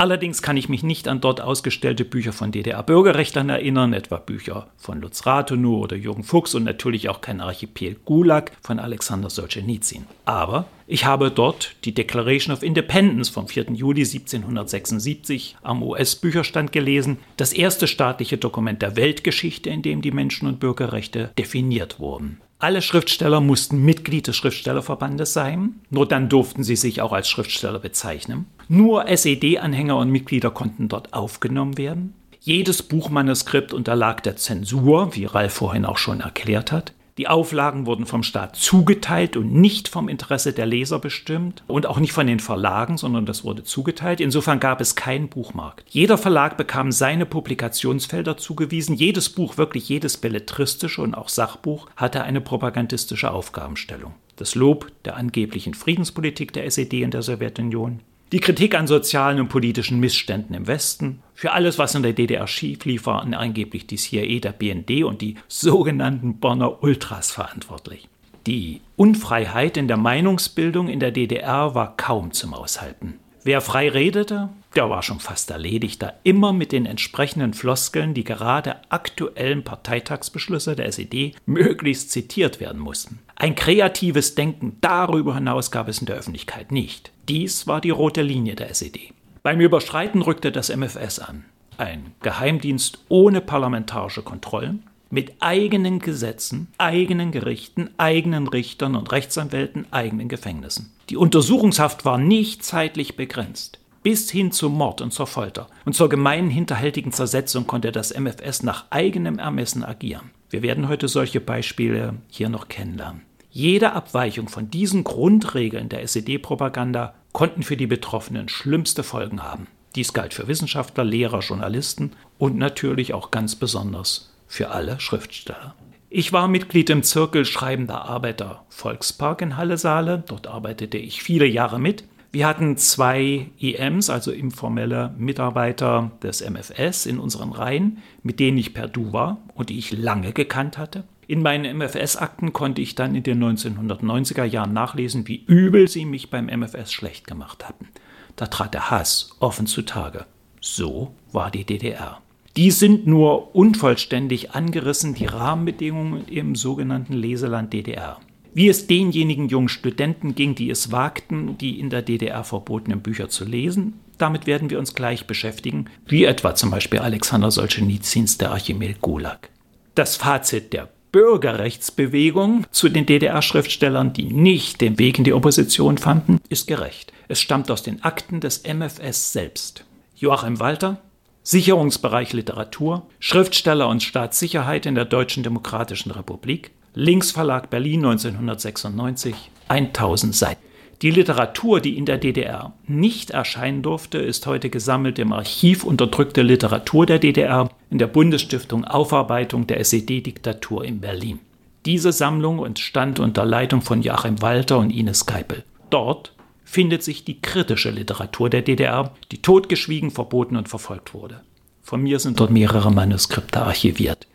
Allerdings 0.00 0.40
kann 0.40 0.56
ich 0.56 0.70
mich 0.70 0.82
nicht 0.82 1.08
an 1.08 1.20
dort 1.20 1.42
ausgestellte 1.42 2.06
Bücher 2.06 2.32
von 2.32 2.52
DDR-Bürgerrechtlern 2.52 3.50
erinnern, 3.50 3.92
etwa 3.92 4.16
Bücher 4.16 4.68
von 4.78 4.98
Lutz 5.02 5.26
Rathenow 5.26 5.82
oder 5.82 5.94
Jürgen 5.94 6.24
Fuchs 6.24 6.54
und 6.54 6.64
natürlich 6.64 7.10
auch 7.10 7.20
kein 7.20 7.42
Archipel 7.42 7.96
Gulag 8.06 8.52
von 8.62 8.78
Alexander 8.78 9.28
Solzhenitsyn. 9.28 10.06
Aber 10.24 10.64
ich 10.86 11.04
habe 11.04 11.30
dort 11.30 11.76
die 11.84 11.92
Declaration 11.92 12.54
of 12.54 12.62
Independence 12.62 13.28
vom 13.28 13.46
4. 13.46 13.72
Juli 13.74 14.00
1776 14.00 15.58
am 15.60 15.82
US-Bücherstand 15.82 16.72
gelesen, 16.72 17.18
das 17.36 17.52
erste 17.52 17.86
staatliche 17.86 18.38
Dokument 18.38 18.80
der 18.80 18.96
Weltgeschichte, 18.96 19.68
in 19.68 19.82
dem 19.82 20.00
die 20.00 20.12
Menschen- 20.12 20.48
und 20.48 20.60
Bürgerrechte 20.60 21.30
definiert 21.36 22.00
wurden. 22.00 22.40
Alle 22.62 22.82
Schriftsteller 22.82 23.40
mussten 23.40 23.82
Mitglied 23.82 24.26
des 24.26 24.36
Schriftstellerverbandes 24.36 25.32
sein, 25.32 25.76
nur 25.88 26.06
dann 26.06 26.28
durften 26.28 26.62
sie 26.62 26.76
sich 26.76 27.00
auch 27.00 27.12
als 27.12 27.26
Schriftsteller 27.26 27.78
bezeichnen. 27.78 28.44
Nur 28.68 29.08
SED-Anhänger 29.08 29.96
und 29.96 30.10
Mitglieder 30.10 30.50
konnten 30.50 30.88
dort 30.88 31.14
aufgenommen 31.14 31.78
werden. 31.78 32.12
Jedes 32.38 32.82
Buchmanuskript 32.82 33.72
unterlag 33.72 34.22
der 34.24 34.36
Zensur, 34.36 35.14
wie 35.14 35.24
Ralf 35.24 35.54
vorhin 35.54 35.86
auch 35.86 35.96
schon 35.96 36.20
erklärt 36.20 36.70
hat. 36.70 36.92
Die 37.20 37.28
Auflagen 37.28 37.84
wurden 37.84 38.06
vom 38.06 38.22
Staat 38.22 38.56
zugeteilt 38.56 39.36
und 39.36 39.52
nicht 39.52 39.88
vom 39.88 40.08
Interesse 40.08 40.54
der 40.54 40.64
Leser 40.64 40.98
bestimmt 40.98 41.62
und 41.66 41.84
auch 41.84 41.98
nicht 41.98 42.14
von 42.14 42.26
den 42.26 42.40
Verlagen, 42.40 42.96
sondern 42.96 43.26
das 43.26 43.44
wurde 43.44 43.62
zugeteilt. 43.62 44.22
Insofern 44.22 44.58
gab 44.58 44.80
es 44.80 44.96
keinen 44.96 45.28
Buchmarkt. 45.28 45.84
Jeder 45.90 46.16
Verlag 46.16 46.56
bekam 46.56 46.90
seine 46.90 47.26
Publikationsfelder 47.26 48.38
zugewiesen. 48.38 48.94
Jedes 48.94 49.28
Buch, 49.28 49.58
wirklich 49.58 49.86
jedes 49.86 50.16
belletristische 50.16 51.02
und 51.02 51.14
auch 51.14 51.28
Sachbuch, 51.28 51.90
hatte 51.94 52.22
eine 52.22 52.40
propagandistische 52.40 53.30
Aufgabenstellung. 53.30 54.14
Das 54.36 54.54
Lob 54.54 54.90
der 55.04 55.16
angeblichen 55.16 55.74
Friedenspolitik 55.74 56.54
der 56.54 56.64
SED 56.64 57.02
in 57.02 57.10
der 57.10 57.20
Sowjetunion, 57.20 58.00
die 58.32 58.40
Kritik 58.40 58.74
an 58.74 58.86
sozialen 58.86 59.40
und 59.40 59.48
politischen 59.48 60.00
Missständen 60.00 60.54
im 60.54 60.68
Westen, 60.68 61.20
für 61.40 61.52
alles, 61.52 61.78
was 61.78 61.94
in 61.94 62.02
der 62.02 62.12
DDR 62.12 62.46
schief 62.46 62.84
lief, 62.84 63.06
waren 63.06 63.32
angeblich 63.32 63.86
die 63.86 63.96
CIA, 63.96 64.40
der 64.40 64.52
BND 64.52 65.04
und 65.04 65.22
die 65.22 65.36
sogenannten 65.48 66.36
Bonner 66.38 66.82
Ultras 66.82 67.30
verantwortlich. 67.30 68.10
Die 68.46 68.82
Unfreiheit 68.96 69.78
in 69.78 69.88
der 69.88 69.96
Meinungsbildung 69.96 70.88
in 70.88 71.00
der 71.00 71.12
DDR 71.12 71.74
war 71.74 71.96
kaum 71.96 72.32
zum 72.32 72.52
Aushalten. 72.52 73.18
Wer 73.42 73.62
frei 73.62 73.88
redete, 73.88 74.50
der 74.76 74.90
war 74.90 75.02
schon 75.02 75.18
fast 75.18 75.50
erledigt, 75.50 76.02
da 76.02 76.12
immer 76.24 76.52
mit 76.52 76.72
den 76.72 76.84
entsprechenden 76.84 77.54
Floskeln 77.54 78.12
die 78.12 78.24
gerade 78.24 78.76
aktuellen 78.90 79.64
Parteitagsbeschlüsse 79.64 80.76
der 80.76 80.88
SED 80.88 81.36
möglichst 81.46 82.10
zitiert 82.10 82.60
werden 82.60 82.82
mussten. 82.82 83.18
Ein 83.34 83.54
kreatives 83.54 84.34
Denken 84.34 84.76
darüber 84.82 85.36
hinaus 85.36 85.70
gab 85.70 85.88
es 85.88 86.00
in 86.00 86.06
der 86.06 86.16
Öffentlichkeit 86.16 86.70
nicht. 86.70 87.12
Dies 87.30 87.66
war 87.66 87.80
die 87.80 87.88
rote 87.88 88.20
Linie 88.20 88.56
der 88.56 88.68
SED. 88.68 89.14
Beim 89.42 89.60
Überschreiten 89.60 90.20
rückte 90.20 90.52
das 90.52 90.68
MFS 90.68 91.18
an. 91.18 91.46
Ein 91.78 92.12
Geheimdienst 92.20 92.98
ohne 93.08 93.40
parlamentarische 93.40 94.22
Kontrollen, 94.22 94.82
mit 95.08 95.32
eigenen 95.40 95.98
Gesetzen, 95.98 96.68
eigenen 96.76 97.32
Gerichten, 97.32 97.88
eigenen 97.96 98.46
Richtern 98.48 98.94
und 98.94 99.10
Rechtsanwälten, 99.10 99.86
eigenen 99.90 100.28
Gefängnissen. 100.28 100.92
Die 101.08 101.16
Untersuchungshaft 101.16 102.04
war 102.04 102.18
nicht 102.18 102.62
zeitlich 102.62 103.16
begrenzt. 103.16 103.78
Bis 104.02 104.30
hin 104.30 104.52
zum 104.52 104.74
Mord 104.74 105.00
und 105.00 105.12
zur 105.12 105.26
Folter 105.26 105.68
und 105.84 105.94
zur 105.94 106.08
gemeinen 106.08 106.48
hinterhältigen 106.48 107.12
Zersetzung 107.12 107.66
konnte 107.66 107.92
das 107.92 108.18
MFS 108.18 108.62
nach 108.62 108.86
eigenem 108.90 109.38
Ermessen 109.38 109.84
agieren. 109.84 110.30
Wir 110.48 110.62
werden 110.62 110.88
heute 110.88 111.08
solche 111.08 111.40
Beispiele 111.40 112.14
hier 112.28 112.48
noch 112.50 112.68
kennenlernen. 112.68 113.22
Jede 113.50 113.92
Abweichung 113.92 114.48
von 114.48 114.70
diesen 114.70 115.02
Grundregeln 115.02 115.88
der 115.88 116.02
SED-Propaganda 116.02 117.14
konnten 117.32 117.62
für 117.62 117.76
die 117.76 117.86
Betroffenen 117.86 118.48
schlimmste 118.48 119.02
Folgen 119.02 119.42
haben. 119.42 119.66
Dies 119.94 120.12
galt 120.12 120.34
für 120.34 120.48
Wissenschaftler, 120.48 121.04
Lehrer, 121.04 121.40
Journalisten 121.40 122.12
und 122.38 122.56
natürlich 122.56 123.12
auch 123.12 123.30
ganz 123.30 123.56
besonders 123.56 124.32
für 124.46 124.70
alle 124.70 125.00
Schriftsteller. 125.00 125.74
Ich 126.08 126.32
war 126.32 126.48
Mitglied 126.48 126.90
im 126.90 127.02
Zirkel 127.02 127.44
Schreibender 127.44 128.04
Arbeiter 128.04 128.64
Volkspark 128.68 129.42
in 129.42 129.56
Halle-Saale. 129.56 130.24
Dort 130.26 130.48
arbeitete 130.48 130.98
ich 130.98 131.22
viele 131.22 131.46
Jahre 131.46 131.78
mit. 131.78 132.04
Wir 132.32 132.46
hatten 132.46 132.76
zwei 132.76 133.50
EMs, 133.60 134.10
also 134.10 134.30
informelle 134.30 135.12
Mitarbeiter 135.18 136.12
des 136.22 136.48
MFS 136.48 137.06
in 137.06 137.18
unseren 137.18 137.52
Reihen, 137.52 137.98
mit 138.22 138.38
denen 138.38 138.58
ich 138.58 138.74
per 138.74 138.86
Du 138.86 139.12
war 139.12 139.38
und 139.54 139.68
die 139.68 139.78
ich 139.78 139.92
lange 139.92 140.32
gekannt 140.32 140.78
hatte. 140.78 141.04
In 141.30 141.42
meinen 141.42 141.78
MFS-Akten 141.78 142.52
konnte 142.52 142.82
ich 142.82 142.96
dann 142.96 143.14
in 143.14 143.22
den 143.22 143.40
1990er 143.40 144.42
Jahren 144.42 144.72
nachlesen, 144.72 145.28
wie 145.28 145.44
übel 145.46 145.86
sie 145.86 146.04
mich 146.04 146.28
beim 146.28 146.46
MFS 146.46 146.92
schlecht 146.92 147.28
gemacht 147.28 147.68
hatten. 147.68 147.86
Da 148.34 148.48
trat 148.48 148.74
der 148.74 148.90
Hass 148.90 149.36
offen 149.38 149.68
zutage. 149.68 150.26
So 150.60 151.14
war 151.30 151.52
die 151.52 151.62
DDR. 151.62 152.20
Die 152.56 152.72
sind 152.72 153.06
nur 153.06 153.54
unvollständig 153.54 154.56
angerissen, 154.56 155.14
die 155.14 155.26
Rahmenbedingungen 155.26 156.26
im 156.26 156.56
sogenannten 156.56 157.12
Leseland 157.12 157.72
DDR. 157.72 158.18
Wie 158.52 158.68
es 158.68 158.88
denjenigen 158.88 159.48
jungen 159.48 159.68
Studenten 159.68 160.34
ging, 160.34 160.56
die 160.56 160.68
es 160.68 160.90
wagten, 160.90 161.56
die 161.58 161.78
in 161.78 161.90
der 161.90 162.02
DDR 162.02 162.42
verbotenen 162.42 163.02
Bücher 163.02 163.28
zu 163.28 163.44
lesen, 163.44 164.00
damit 164.18 164.48
werden 164.48 164.68
wir 164.68 164.80
uns 164.80 164.96
gleich 164.96 165.28
beschäftigen, 165.28 165.84
wie 166.06 166.24
etwa 166.24 166.56
zum 166.56 166.72
Beispiel 166.72 166.98
Alexander 166.98 167.52
Solzhenitsyns 167.52 168.36
Der 168.38 168.50
Archimel 168.50 168.94
Gulag. 169.00 169.48
Das 169.94 170.16
Fazit 170.16 170.72
der 170.72 170.88
Bürgerrechtsbewegung 171.12 172.66
zu 172.70 172.88
den 172.88 173.06
DDR-Schriftstellern, 173.06 174.12
die 174.12 174.32
nicht 174.32 174.80
den 174.80 174.98
Weg 174.98 175.18
in 175.18 175.24
die 175.24 175.32
Opposition 175.32 175.98
fanden, 175.98 176.40
ist 176.48 176.66
gerecht. 176.66 177.12
Es 177.28 177.40
stammt 177.40 177.70
aus 177.70 177.82
den 177.82 178.02
Akten 178.02 178.40
des 178.40 178.62
MFS 178.64 179.32
selbst. 179.32 179.84
Joachim 180.14 180.60
Walter, 180.60 180.98
Sicherungsbereich 181.42 182.32
Literatur, 182.32 183.06
Schriftsteller 183.18 183.88
und 183.88 184.02
Staatssicherheit 184.02 184.86
in 184.86 184.94
der 184.94 185.04
Deutschen 185.04 185.42
Demokratischen 185.42 186.10
Republik, 186.12 186.70
Linksverlag 186.94 187.70
Berlin 187.70 188.04
1996, 188.04 189.34
1000 189.68 190.34
Seiten. 190.34 190.69
Die 191.02 191.10
Literatur, 191.10 191.80
die 191.80 191.96
in 191.96 192.04
der 192.04 192.18
DDR 192.18 192.74
nicht 192.86 193.30
erscheinen 193.30 193.80
durfte, 193.82 194.18
ist 194.18 194.46
heute 194.46 194.68
gesammelt 194.68 195.18
im 195.18 195.32
Archiv 195.32 195.82
Unterdrückte 195.82 196.42
Literatur 196.42 197.06
der 197.06 197.18
DDR 197.18 197.70
in 197.88 197.96
der 197.96 198.06
Bundesstiftung 198.06 198.84
Aufarbeitung 198.84 199.66
der 199.66 199.80
SED-Diktatur 199.80 200.84
in 200.84 201.00
Berlin. 201.00 201.38
Diese 201.86 202.12
Sammlung 202.12 202.66
entstand 202.66 203.18
unter 203.18 203.46
Leitung 203.46 203.80
von 203.80 204.02
Joachim 204.02 204.42
Walter 204.42 204.78
und 204.78 204.90
Ines 204.90 205.24
Geipel. 205.24 205.64
Dort 205.88 206.34
findet 206.64 207.02
sich 207.02 207.24
die 207.24 207.40
kritische 207.40 207.88
Literatur 207.88 208.50
der 208.50 208.60
DDR, 208.60 209.14
die 209.32 209.40
totgeschwiegen, 209.40 210.10
verboten 210.10 210.56
und 210.56 210.68
verfolgt 210.68 211.14
wurde. 211.14 211.40
Von 211.82 212.02
mir 212.02 212.18
sind 212.18 212.38
dort 212.38 212.50
mehrere 212.50 212.92
Manuskripte 212.92 213.62
archiviert. 213.62 214.26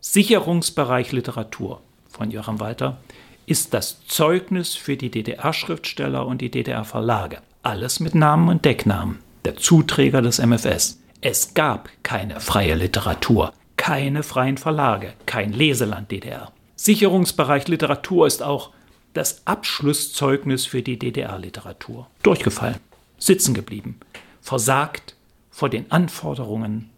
Sicherungsbereich 0.00 1.10
Literatur 1.10 1.80
von 2.08 2.30
Joachim 2.30 2.60
Walter 2.60 2.98
ist 3.46 3.74
das 3.74 4.04
Zeugnis 4.06 4.74
für 4.74 4.96
die 4.96 5.10
DDR-Schriftsteller 5.10 6.26
und 6.26 6.40
die 6.40 6.50
DDR-Verlage. 6.50 7.38
Alles 7.62 8.00
mit 8.00 8.14
Namen 8.14 8.48
und 8.48 8.64
Decknamen. 8.64 9.20
Der 9.44 9.56
Zuträger 9.56 10.22
des 10.22 10.38
MFS. 10.38 11.00
Es 11.20 11.54
gab 11.54 11.88
keine 12.02 12.40
freie 12.40 12.74
Literatur, 12.74 13.52
keine 13.76 14.22
freien 14.22 14.58
Verlage, 14.58 15.14
kein 15.26 15.52
Leseland 15.52 16.10
DDR. 16.10 16.52
Sicherungsbereich 16.76 17.68
Literatur 17.68 18.26
ist 18.26 18.42
auch 18.42 18.70
das 19.14 19.46
Abschlusszeugnis 19.46 20.66
für 20.66 20.82
die 20.82 20.98
DDR-Literatur. 20.98 22.08
Durchgefallen, 22.22 22.80
sitzen 23.16 23.54
geblieben, 23.54 24.00
versagt 24.40 25.16
vor 25.50 25.70
den 25.70 25.90
Anforderungen 25.90 26.90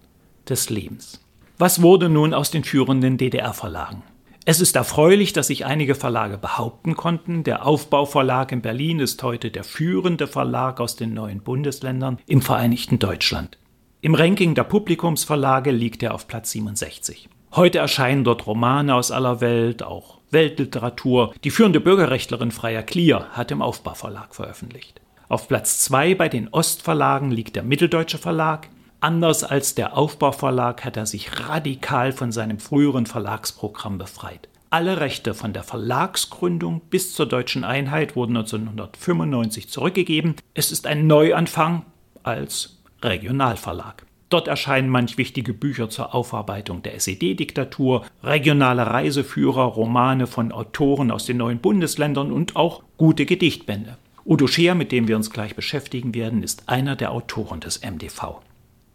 des 0.49 0.71
Lebens. 0.71 1.21
Was 1.59 1.83
wurde 1.83 2.09
nun 2.09 2.35
aus 2.35 2.50
den 2.50 2.65
führenden 2.65 3.19
DDR-Verlagen? 3.19 4.03
Es 4.49 4.61
ist 4.61 4.76
erfreulich, 4.76 5.33
dass 5.33 5.49
sich 5.49 5.67
einige 5.67 5.97
Verlage 5.97 6.38
behaupten 6.38 6.95
konnten. 6.95 7.43
Der 7.43 7.67
Aufbauverlag 7.67 8.53
in 8.53 8.62
Berlin 8.62 9.00
ist 9.00 9.21
heute 9.25 9.50
der 9.50 9.65
führende 9.65 10.29
Verlag 10.29 10.79
aus 10.79 10.95
den 10.95 11.15
neuen 11.15 11.41
Bundesländern 11.41 12.21
im 12.29 12.41
Vereinigten 12.41 13.00
Deutschland. 13.00 13.59
Im 14.03 14.15
Ranking 14.15 14.55
der 14.55 14.62
Publikumsverlage 14.62 15.73
liegt 15.73 16.05
er 16.05 16.15
auf 16.15 16.29
Platz 16.29 16.53
67. 16.53 17.29
Heute 17.57 17.79
erscheinen 17.79 18.23
dort 18.23 18.47
Romane 18.47 18.95
aus 18.95 19.11
aller 19.11 19.41
Welt, 19.41 19.83
auch 19.83 20.19
Weltliteratur. 20.31 21.35
Die 21.43 21.50
führende 21.50 21.81
Bürgerrechtlerin 21.81 22.53
Freier 22.53 22.85
Klier 22.85 23.26
hat 23.33 23.50
im 23.50 23.62
Aufbauverlag 23.62 24.33
veröffentlicht. 24.33 25.00
Auf 25.29 25.49
Platz 25.49 25.81
2 25.81 26.15
bei 26.15 26.29
den 26.29 26.47
Ostverlagen 26.47 27.33
liegt 27.33 27.57
der 27.57 27.65
Mitteldeutsche 27.65 28.19
Verlag, 28.19 28.69
Anders 29.00 29.45
als 29.45 29.75
der 29.75 29.97
Aufbauverlag 29.97 30.85
hat 30.85 30.97
er 30.97 31.07
sich 31.07 31.49
radikal 31.49 32.12
von 32.12 32.33
seinem 32.33 32.59
früheren 32.59 33.07
Verlagsprogramm 33.07 33.99
befreit. 33.99 34.49
Alle 34.71 35.00
Rechte 35.00 35.35
von 35.35 35.53
der 35.53 35.62
Verlagsgründung 35.62 36.81
bis 36.91 37.15
zur 37.15 37.26
deutschen 37.26 37.62
Einheit 37.62 38.17
wurden 38.17 38.37
1995 38.37 39.69
zurückgegeben. 39.69 40.35
Es 40.55 40.73
ist 40.73 40.87
ein 40.87 41.07
Neuanfang 41.07 41.85
als 42.23 42.79
Regionalverlag. 43.03 44.07
Dort 44.29 44.49
erscheinen 44.49 44.88
manch 44.88 45.19
wichtige 45.19 45.55
Bücher 45.55 45.88
zur 45.88 46.15
Aufarbeitung 46.15 46.83
der 46.83 46.97
SED-Diktatur, 46.97 48.05
regionale 48.25 48.87
Reiseführer, 48.87 49.62
Romane 49.62 50.26
von 50.26 50.50
Autoren 50.50 51.12
aus 51.12 51.26
den 51.26 51.37
neuen 51.37 51.59
Bundesländern 51.59 52.33
und 52.33 52.57
auch 52.57 52.83
gute 52.97 53.25
Gedichtbände. 53.25 53.99
Udo 54.25 54.49
Scheer, 54.49 54.75
mit 54.75 54.91
dem 54.91 55.07
wir 55.07 55.15
uns 55.15 55.31
gleich 55.31 55.55
beschäftigen 55.55 56.12
werden, 56.12 56.43
ist 56.43 56.69
einer 56.69 56.97
der 56.97 57.12
Autoren 57.12 57.61
des 57.61 57.83
MDV. 57.83 58.41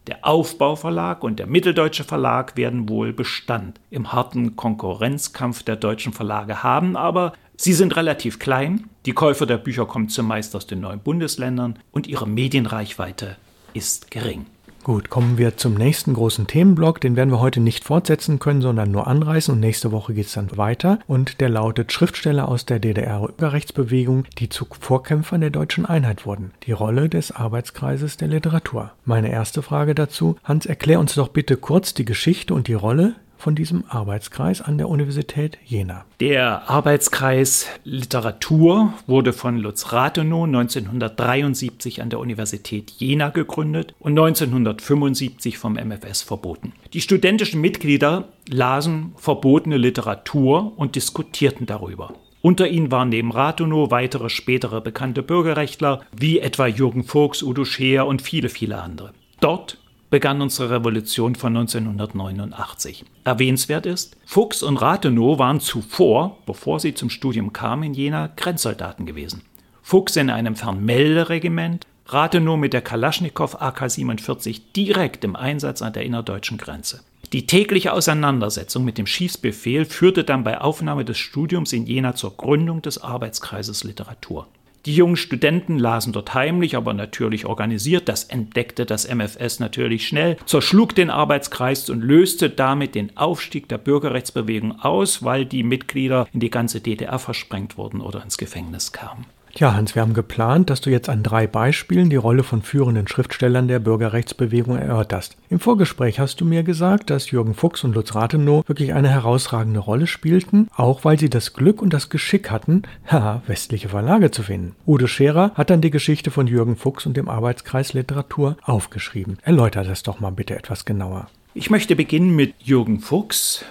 Der 0.08 0.26
Aufbauverlag 0.26 1.24
und 1.24 1.38
der 1.38 1.46
Mitteldeutsche 1.46 2.04
Verlag 2.04 2.58
werden 2.58 2.90
wohl 2.90 3.14
Bestand 3.14 3.80
im 3.92 4.12
harten 4.12 4.56
Konkurrenzkampf 4.56 5.62
der 5.62 5.76
deutschen 5.76 6.12
Verlage 6.12 6.64
haben, 6.64 6.98
aber 6.98 7.34
sie 7.56 7.74
sind 7.74 7.96
relativ 7.96 8.40
klein, 8.40 8.90
die 9.06 9.14
Käufer 9.14 9.46
der 9.46 9.58
Bücher 9.58 9.86
kommen 9.86 10.10
zumeist 10.10 10.56
aus 10.56 10.66
den 10.66 10.80
neuen 10.80 11.02
Bundesländern 11.02 11.78
und 11.92 12.08
ihre 12.08 12.28
Medienreichweite 12.28 13.38
ist 13.74 14.10
gering. 14.10 14.48
Gut, 14.84 15.12
kommen 15.12 15.38
wir 15.38 15.58
zum 15.58 15.76
nächsten 15.76 16.16
großen 16.16 16.48
Themenblock. 16.48 17.00
Den 17.02 17.16
werden 17.16 17.30
wir 17.30 17.40
heute 17.40 17.60
nicht 17.60 17.84
fortsetzen 17.84 18.40
können, 18.40 18.62
sondern 18.62 18.90
nur 18.90 19.06
anreißen. 19.06 19.54
Und 19.54 19.60
nächste 19.60 19.92
Woche 19.92 20.16
geht 20.16 20.26
es 20.26 20.34
dann 20.34 20.58
weiter. 20.58 20.98
Und 21.06 21.40
der 21.40 21.50
lautet 21.50 21.92
Schriftsteller 21.92 22.48
aus 22.48 22.66
der 22.66 22.80
DDR-Bürgerrechtsbewegung, 22.80 24.26
die 24.40 24.50
zu 24.50 24.66
Vorkämpfern 24.68 25.42
der 25.42 25.52
deutschen 25.52 25.86
Einheit 25.86 26.26
wurden. 26.26 26.52
Die 26.64 26.72
Rolle 26.72 27.10
des 27.10 27.32
Arbeitskreises 27.32 28.18
der 28.18 28.30
Literatur. 28.30 28.92
Meine 29.06 29.32
erste 29.32 29.62
Frage 29.62 29.94
dazu. 29.94 30.38
Hans, 30.44 30.66
erklär 30.66 31.00
uns 31.00 31.14
doch 31.14 31.28
bitte 31.28 31.58
kurz 31.58 31.94
die 31.94 32.06
Geschichte 32.06 32.56
und 32.56 32.68
die 32.68 32.74
Rolle 32.74 33.14
von 33.42 33.56
diesem 33.56 33.84
Arbeitskreis 33.90 34.62
an 34.62 34.78
der 34.78 34.88
Universität 34.88 35.58
Jena. 35.66 36.06
Der 36.20 36.70
Arbeitskreis 36.70 37.68
Literatur 37.84 38.94
wurde 39.08 39.34
von 39.34 39.58
Lutz 39.58 39.92
Rathenow 39.92 40.46
1973 40.46 42.02
an 42.02 42.12
der 42.12 42.20
Universität 42.20 42.92
Jena 42.92 43.30
gegründet 43.30 43.96
und 44.00 44.12
1975 44.12 45.58
vom 45.58 45.74
MFS 45.74 46.22
verboten. 46.22 46.74
Die 46.94 47.02
studentischen 47.02 47.62
Mitglieder 47.62 48.26
lasen 48.48 49.14
verbotene 49.18 49.78
Literatur 49.78 50.74
und 50.78 50.96
diskutierten 50.96 51.66
darüber. 51.66 52.14
Unter 52.44 52.68
ihnen 52.68 52.92
waren 52.92 53.10
neben 53.10 53.32
Rathenow 53.32 53.92
weitere 53.92 54.30
spätere 54.30 54.82
bekannte 54.82 55.24
Bürgerrechtler, 55.24 56.02
wie 56.16 56.40
etwa 56.40 56.68
Jürgen 56.68 57.04
Fuchs, 57.04 57.44
Udo 57.44 57.66
Scheer 57.66 58.06
und 58.06 58.22
viele, 58.22 58.50
viele 58.50 58.82
andere. 58.82 59.14
Dort 59.40 59.78
begann 60.12 60.42
unsere 60.42 60.70
Revolution 60.70 61.34
von 61.34 61.58
1989. 61.58 63.06
Erwähnenswert 63.24 63.88
ist, 63.88 64.18
Fuchs 64.26 64.62
und 64.62 64.78
Rathenow 64.78 65.40
waren 65.40 65.60
zuvor, 65.60 66.38
bevor 66.46 66.80
sie 66.80 66.94
zum 66.94 67.10
Studium 67.10 67.54
kamen 67.54 67.84
in 67.84 67.94
Jena, 67.96 68.30
Grenzsoldaten 68.36 69.08
gewesen. 69.08 69.42
Fuchs 69.82 70.18
in 70.18 70.30
einem 70.30 70.56
Fernmelderegiment, 70.56 71.88
Rathenow 72.06 72.58
mit 72.58 72.74
der 72.74 72.82
Kalaschnikow 72.82 73.56
AK-47 73.62 74.62
direkt 74.76 75.24
im 75.24 75.36
Einsatz 75.36 75.82
an 75.82 75.94
der 75.94 76.04
innerdeutschen 76.04 76.58
Grenze. 76.58 77.02
Die 77.32 77.48
tägliche 77.48 77.94
Auseinandersetzung 77.94 78.84
mit 78.84 78.98
dem 78.98 79.08
Schießbefehl 79.08 79.86
führte 79.86 80.26
dann 80.26 80.44
bei 80.44 80.60
Aufnahme 80.60 81.06
des 81.06 81.18
Studiums 81.18 81.72
in 81.72 81.86
Jena 81.86 82.14
zur 82.16 82.36
Gründung 82.36 82.82
des 82.82 83.02
Arbeitskreises 83.02 83.86
Literatur. 83.86 84.48
Die 84.86 84.96
jungen 84.96 85.16
Studenten 85.16 85.78
lasen 85.78 86.12
dort 86.12 86.34
heimlich, 86.34 86.76
aber 86.76 86.94
natürlich 86.94 87.46
organisiert. 87.46 88.10
Das 88.10 88.24
entdeckte 88.24 88.86
das 88.86 89.08
MFS 89.08 89.60
natürlich 89.60 90.08
schnell, 90.08 90.38
zerschlug 90.46 90.96
den 90.96 91.10
Arbeitskreis 91.10 91.90
und 91.90 92.02
löste 92.02 92.50
damit 92.50 92.96
den 92.96 93.16
Aufstieg 93.16 93.70
der 93.70 93.78
Bürgerrechtsbewegung 93.78 94.80
aus, 94.82 95.24
weil 95.24 95.46
die 95.46 95.64
Mitglieder 95.64 96.28
in 96.34 96.40
die 96.40 96.50
ganze 96.50 96.82
DDR 96.82 97.20
versprengt 97.20 97.78
wurden 97.78 98.02
oder 98.02 98.24
ins 98.24 98.38
Gefängnis 98.38 98.92
kamen. 98.92 99.26
Ja, 99.56 99.74
Hans, 99.74 99.96
wir 99.96 100.02
haben 100.02 100.14
geplant, 100.14 100.70
dass 100.70 100.82
du 100.82 100.90
jetzt 100.90 101.10
an 101.10 101.24
drei 101.24 101.46
Beispielen 101.46 102.10
die 102.10 102.16
Rolle 102.16 102.44
von 102.44 102.62
führenden 102.62 103.08
Schriftstellern 103.08 103.68
der 103.68 103.80
Bürgerrechtsbewegung 103.80 104.78
erörterst. 104.78 105.36
Im 105.50 105.60
Vorgespräch 105.60 106.20
hast 106.20 106.40
du 106.40 106.46
mir 106.46 106.64
gesagt, 106.64 107.10
dass 107.10 107.32
Jürgen 107.32 107.54
Fuchs 107.54 107.84
und 107.84 107.94
Lutz 107.94 108.16
Rathenow 108.16 108.68
wirklich 108.68 108.94
eine 108.94 109.10
herausragende 109.10 109.80
Rolle 109.80 110.08
spielten, 110.08 110.70
auch 110.76 111.04
weil 111.04 111.20
sie 111.20 111.30
das 111.30 111.54
Glück 111.54 111.82
und 111.82 111.94
das 111.94 112.10
Geschick 112.10 112.50
hatten, 112.50 112.84
westliche 113.48 113.90
Verlage 113.90 114.32
zu 114.32 114.44
finden. 114.44 114.76
Udo 114.88 115.08
Scherer 115.08 115.52
hat 115.56 115.70
dann 115.70 115.82
die 115.82 115.92
Geschichte 115.92 116.32
von 116.32 116.48
Jürgen 116.48 116.78
Fuchs 116.78 117.06
und 117.06 117.18
dem 117.18 117.30
Arbeitskreis 117.30 117.94
Literatur 117.94 118.58
aufgeschrieben. 118.64 119.38
Erläuter 119.44 119.84
das 119.84 120.04
doch 120.04 120.20
mal 120.20 120.32
bitte 120.32 120.56
etwas 120.56 120.86
genauer. 120.86 121.28
Ich 121.54 121.70
möchte 121.70 121.96
beginnen 121.98 122.36
mit 122.36 122.54
Jürgen 122.60 123.00
Fuchs. 123.02 123.66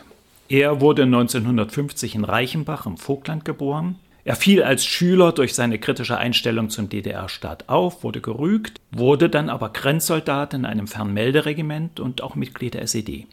Er 0.48 0.80
wurde 0.80 1.04
1950 1.04 2.16
in 2.16 2.24
Reichenbach 2.24 2.84
im 2.84 2.98
Vogtland 2.98 3.44
geboren. 3.44 3.96
Er 4.24 4.36
fiel 4.36 4.62
als 4.62 4.84
Schüler 4.84 5.32
durch 5.32 5.54
seine 5.54 5.78
kritische 5.78 6.18
Einstellung 6.18 6.68
zum 6.68 6.88
DDR-Staat 6.88 7.68
auf, 7.68 8.04
wurde 8.04 8.20
gerügt, 8.20 8.80
wurde 8.90 9.30
dann 9.30 9.48
aber 9.48 9.70
Grenzsoldat 9.70 10.54
in 10.54 10.64
einem 10.64 10.86
Fernmelderegiment 10.86 12.00
und 12.00 12.22
auch 12.22 12.34
Mitglied 12.34 12.74
der 12.74 12.82
SED. 12.82 13.26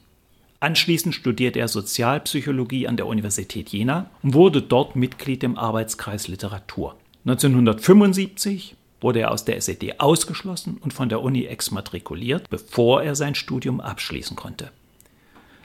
Anschließend 0.60 1.14
studierte 1.14 1.60
er 1.60 1.68
Sozialpsychologie 1.68 2.88
an 2.88 2.98
der 2.98 3.06
Universität 3.06 3.70
Jena 3.70 4.10
und 4.24 4.34
wurde 4.34 4.62
dort 4.62 4.96
Mitglied 4.96 5.44
im 5.44 5.58
Arbeitskreis 5.58 6.28
Literatur. 6.28 6.96
1975 7.26 8.76
wurde 9.02 9.20
er 9.20 9.32
aus 9.32 9.46
der 9.46 9.58
SED 9.58 10.00
ausgeschlossen 10.00 10.78
und 10.82 10.94
von 10.94 11.10
der 11.10 11.22
Uni 11.22 11.46
exmatrikuliert, 11.46 12.50
bevor 12.50 13.04
er 13.04 13.16
sein 13.16 13.36
Studium 13.36 13.82
abschließen 13.82 14.36
konnte. 14.36 14.72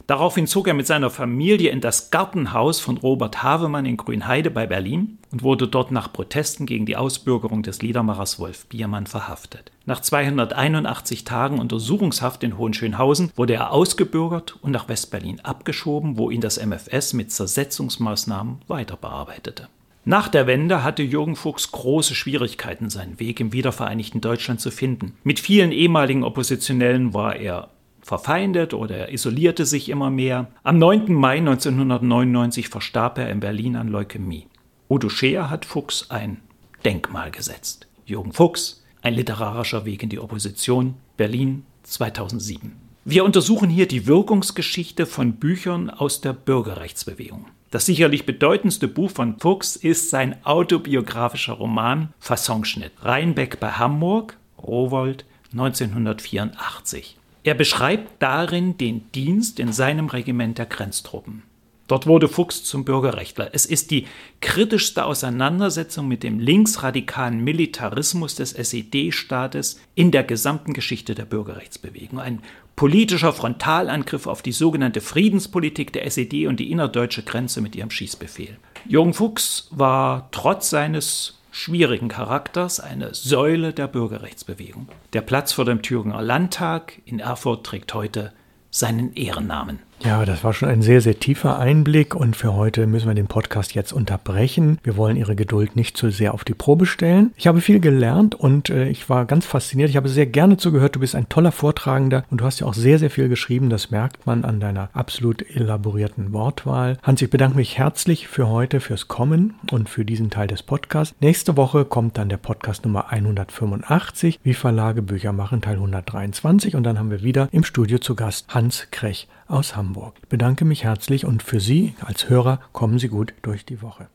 Daraufhin 0.06 0.46
zog 0.46 0.68
er 0.68 0.74
mit 0.74 0.86
seiner 0.86 1.10
Familie 1.10 1.70
in 1.70 1.80
das 1.80 2.10
Gartenhaus 2.10 2.80
von 2.80 2.96
Robert 2.96 3.42
Havemann 3.42 3.86
in 3.86 3.96
Grünheide 3.96 4.50
bei 4.50 4.66
Berlin 4.66 5.18
und 5.30 5.42
wurde 5.42 5.68
dort 5.68 5.90
nach 5.90 6.12
Protesten 6.12 6.66
gegen 6.66 6.86
die 6.86 6.96
Ausbürgerung 6.96 7.62
des 7.62 7.82
Liedermachers 7.82 8.38
Wolf 8.38 8.66
Biermann 8.66 9.06
verhaftet. 9.06 9.72
Nach 9.86 10.00
281 10.00 11.24
Tagen 11.24 11.58
Untersuchungshaft 11.58 12.42
in 12.44 12.58
Hohenschönhausen 12.58 13.32
wurde 13.36 13.54
er 13.54 13.72
ausgebürgert 13.72 14.56
und 14.60 14.72
nach 14.72 14.88
Westberlin 14.88 15.40
abgeschoben, 15.40 16.18
wo 16.18 16.30
ihn 16.30 16.40
das 16.40 16.64
MFS 16.64 17.12
mit 17.14 17.32
Zersetzungsmaßnahmen 17.32 18.62
weiter 18.68 18.96
bearbeitete. 18.96 19.68
Nach 20.04 20.26
der 20.26 20.48
Wende 20.48 20.82
hatte 20.82 21.04
Jürgen 21.04 21.36
Fuchs 21.36 21.70
große 21.70 22.16
Schwierigkeiten, 22.16 22.90
seinen 22.90 23.20
Weg 23.20 23.38
im 23.38 23.52
wiedervereinigten 23.52 24.20
Deutschland 24.20 24.60
zu 24.60 24.72
finden. 24.72 25.14
Mit 25.22 25.38
vielen 25.38 25.70
ehemaligen 25.70 26.24
Oppositionellen 26.24 27.14
war 27.14 27.36
er 27.36 27.68
verfeindet 28.02 28.74
oder 28.74 28.96
er 28.96 29.12
isolierte 29.12 29.64
sich 29.64 29.88
immer 29.88 30.10
mehr. 30.10 30.48
Am 30.62 30.78
9. 30.78 31.12
Mai 31.12 31.38
1999 31.38 32.68
verstarb 32.68 33.18
er 33.18 33.30
in 33.30 33.40
Berlin 33.40 33.76
an 33.76 33.88
Leukämie. 33.88 34.46
Udo 34.90 35.08
Scheer 35.08 35.48
hat 35.48 35.64
Fuchs 35.64 36.10
ein 36.10 36.42
Denkmal 36.84 37.30
gesetzt. 37.30 37.86
Jürgen 38.04 38.32
Fuchs, 38.32 38.84
ein 39.02 39.14
literarischer 39.14 39.84
Weg 39.84 40.02
in 40.02 40.08
die 40.08 40.18
Opposition, 40.18 40.94
Berlin 41.16 41.64
2007. 41.84 42.72
Wir 43.04 43.24
untersuchen 43.24 43.70
hier 43.70 43.88
die 43.88 44.06
Wirkungsgeschichte 44.06 45.06
von 45.06 45.34
Büchern 45.34 45.90
aus 45.90 46.20
der 46.20 46.32
Bürgerrechtsbewegung. 46.32 47.46
Das 47.70 47.86
sicherlich 47.86 48.26
bedeutendste 48.26 48.86
Buch 48.86 49.10
von 49.10 49.38
Fuchs 49.38 49.76
ist 49.76 50.10
sein 50.10 50.36
autobiografischer 50.44 51.54
Roman 51.54 52.12
Fassonschnitt. 52.20 52.92
Rheinbeck 53.00 53.58
bei 53.58 53.72
Hamburg, 53.72 54.36
Rowold 54.62 55.24
1984. 55.52 57.16
Er 57.44 57.54
beschreibt 57.54 58.22
darin 58.22 58.78
den 58.78 59.10
Dienst 59.12 59.58
in 59.58 59.72
seinem 59.72 60.08
Regiment 60.08 60.58
der 60.58 60.66
Grenztruppen. 60.66 61.42
Dort 61.88 62.06
wurde 62.06 62.28
Fuchs 62.28 62.62
zum 62.62 62.84
Bürgerrechtler. 62.84 63.50
Es 63.52 63.66
ist 63.66 63.90
die 63.90 64.06
kritischste 64.40 65.04
Auseinandersetzung 65.04 66.06
mit 66.06 66.22
dem 66.22 66.38
linksradikalen 66.38 67.42
Militarismus 67.42 68.36
des 68.36 68.52
SED-Staates 68.52 69.80
in 69.94 70.12
der 70.12 70.22
gesamten 70.22 70.72
Geschichte 70.72 71.14
der 71.14 71.24
Bürgerrechtsbewegung. 71.24 72.20
Ein 72.20 72.40
politischer 72.76 73.32
Frontalangriff 73.32 74.26
auf 74.26 74.40
die 74.42 74.52
sogenannte 74.52 75.00
Friedenspolitik 75.00 75.92
der 75.92 76.06
SED 76.06 76.46
und 76.46 76.60
die 76.60 76.70
innerdeutsche 76.70 77.24
Grenze 77.24 77.60
mit 77.60 77.74
ihrem 77.76 77.90
Schießbefehl. 77.90 78.56
Jürgen 78.86 79.12
Fuchs 79.12 79.68
war 79.70 80.28
trotz 80.30 80.70
seines 80.70 81.41
schwierigen 81.52 82.08
Charakters 82.08 82.80
eine 82.80 83.14
Säule 83.14 83.72
der 83.72 83.86
Bürgerrechtsbewegung. 83.86 84.88
Der 85.12 85.20
Platz 85.20 85.52
vor 85.52 85.66
dem 85.66 85.82
Thüringer 85.82 86.22
Landtag 86.22 87.00
in 87.04 87.20
Erfurt 87.20 87.64
trägt 87.64 87.94
heute 87.94 88.32
seinen 88.70 89.14
Ehrennamen. 89.14 89.78
Ja, 90.04 90.24
das 90.24 90.42
war 90.42 90.52
schon 90.52 90.68
ein 90.68 90.82
sehr, 90.82 91.00
sehr 91.00 91.20
tiefer 91.20 91.60
Einblick 91.60 92.16
und 92.16 92.34
für 92.34 92.54
heute 92.54 92.88
müssen 92.88 93.06
wir 93.06 93.14
den 93.14 93.28
Podcast 93.28 93.72
jetzt 93.74 93.92
unterbrechen. 93.92 94.78
Wir 94.82 94.96
wollen 94.96 95.16
Ihre 95.16 95.36
Geduld 95.36 95.76
nicht 95.76 95.96
zu 95.96 96.10
sehr 96.10 96.34
auf 96.34 96.42
die 96.42 96.54
Probe 96.54 96.86
stellen. 96.86 97.32
Ich 97.36 97.46
habe 97.46 97.60
viel 97.60 97.78
gelernt 97.78 98.34
und 98.34 98.68
äh, 98.68 98.88
ich 98.88 99.08
war 99.08 99.26
ganz 99.26 99.46
fasziniert. 99.46 99.90
Ich 99.90 99.96
habe 99.96 100.08
sehr 100.08 100.26
gerne 100.26 100.56
zugehört. 100.56 100.96
Du 100.96 101.00
bist 101.00 101.14
ein 101.14 101.28
toller 101.28 101.52
Vortragender 101.52 102.24
und 102.30 102.40
du 102.40 102.44
hast 102.44 102.58
ja 102.58 102.66
auch 102.66 102.74
sehr, 102.74 102.98
sehr 102.98 103.10
viel 103.10 103.28
geschrieben. 103.28 103.70
Das 103.70 103.92
merkt 103.92 104.26
man 104.26 104.44
an 104.44 104.58
deiner 104.58 104.90
absolut 104.92 105.48
elaborierten 105.48 106.32
Wortwahl. 106.32 106.98
Hans, 107.04 107.22
ich 107.22 107.30
bedanke 107.30 107.56
mich 107.56 107.78
herzlich 107.78 108.26
für 108.26 108.48
heute, 108.48 108.80
fürs 108.80 109.06
Kommen 109.06 109.54
und 109.70 109.88
für 109.88 110.04
diesen 110.04 110.30
Teil 110.30 110.48
des 110.48 110.64
Podcasts. 110.64 111.14
Nächste 111.20 111.56
Woche 111.56 111.84
kommt 111.84 112.18
dann 112.18 112.28
der 112.28 112.38
Podcast 112.38 112.84
Nummer 112.84 113.12
185, 113.12 114.40
wie 114.42 114.54
Verlage 114.54 115.00
Bücher 115.00 115.32
machen, 115.32 115.60
Teil 115.60 115.74
123 115.74 116.74
und 116.74 116.82
dann 116.82 116.98
haben 116.98 117.12
wir 117.12 117.22
wieder 117.22 117.48
im 117.52 117.62
Studio 117.62 117.98
zu 117.98 118.16
Gast 118.16 118.52
Hans 118.52 118.88
Krech 118.90 119.28
aus 119.52 119.76
Hamburg. 119.76 120.14
Ich 120.22 120.28
bedanke 120.28 120.64
mich 120.64 120.84
herzlich 120.84 121.24
und 121.26 121.42
für 121.42 121.60
Sie 121.60 121.94
als 122.00 122.28
Hörer 122.28 122.60
kommen 122.72 122.98
Sie 122.98 123.08
gut 123.08 123.34
durch 123.42 123.64
die 123.64 123.82
Woche. 123.82 124.08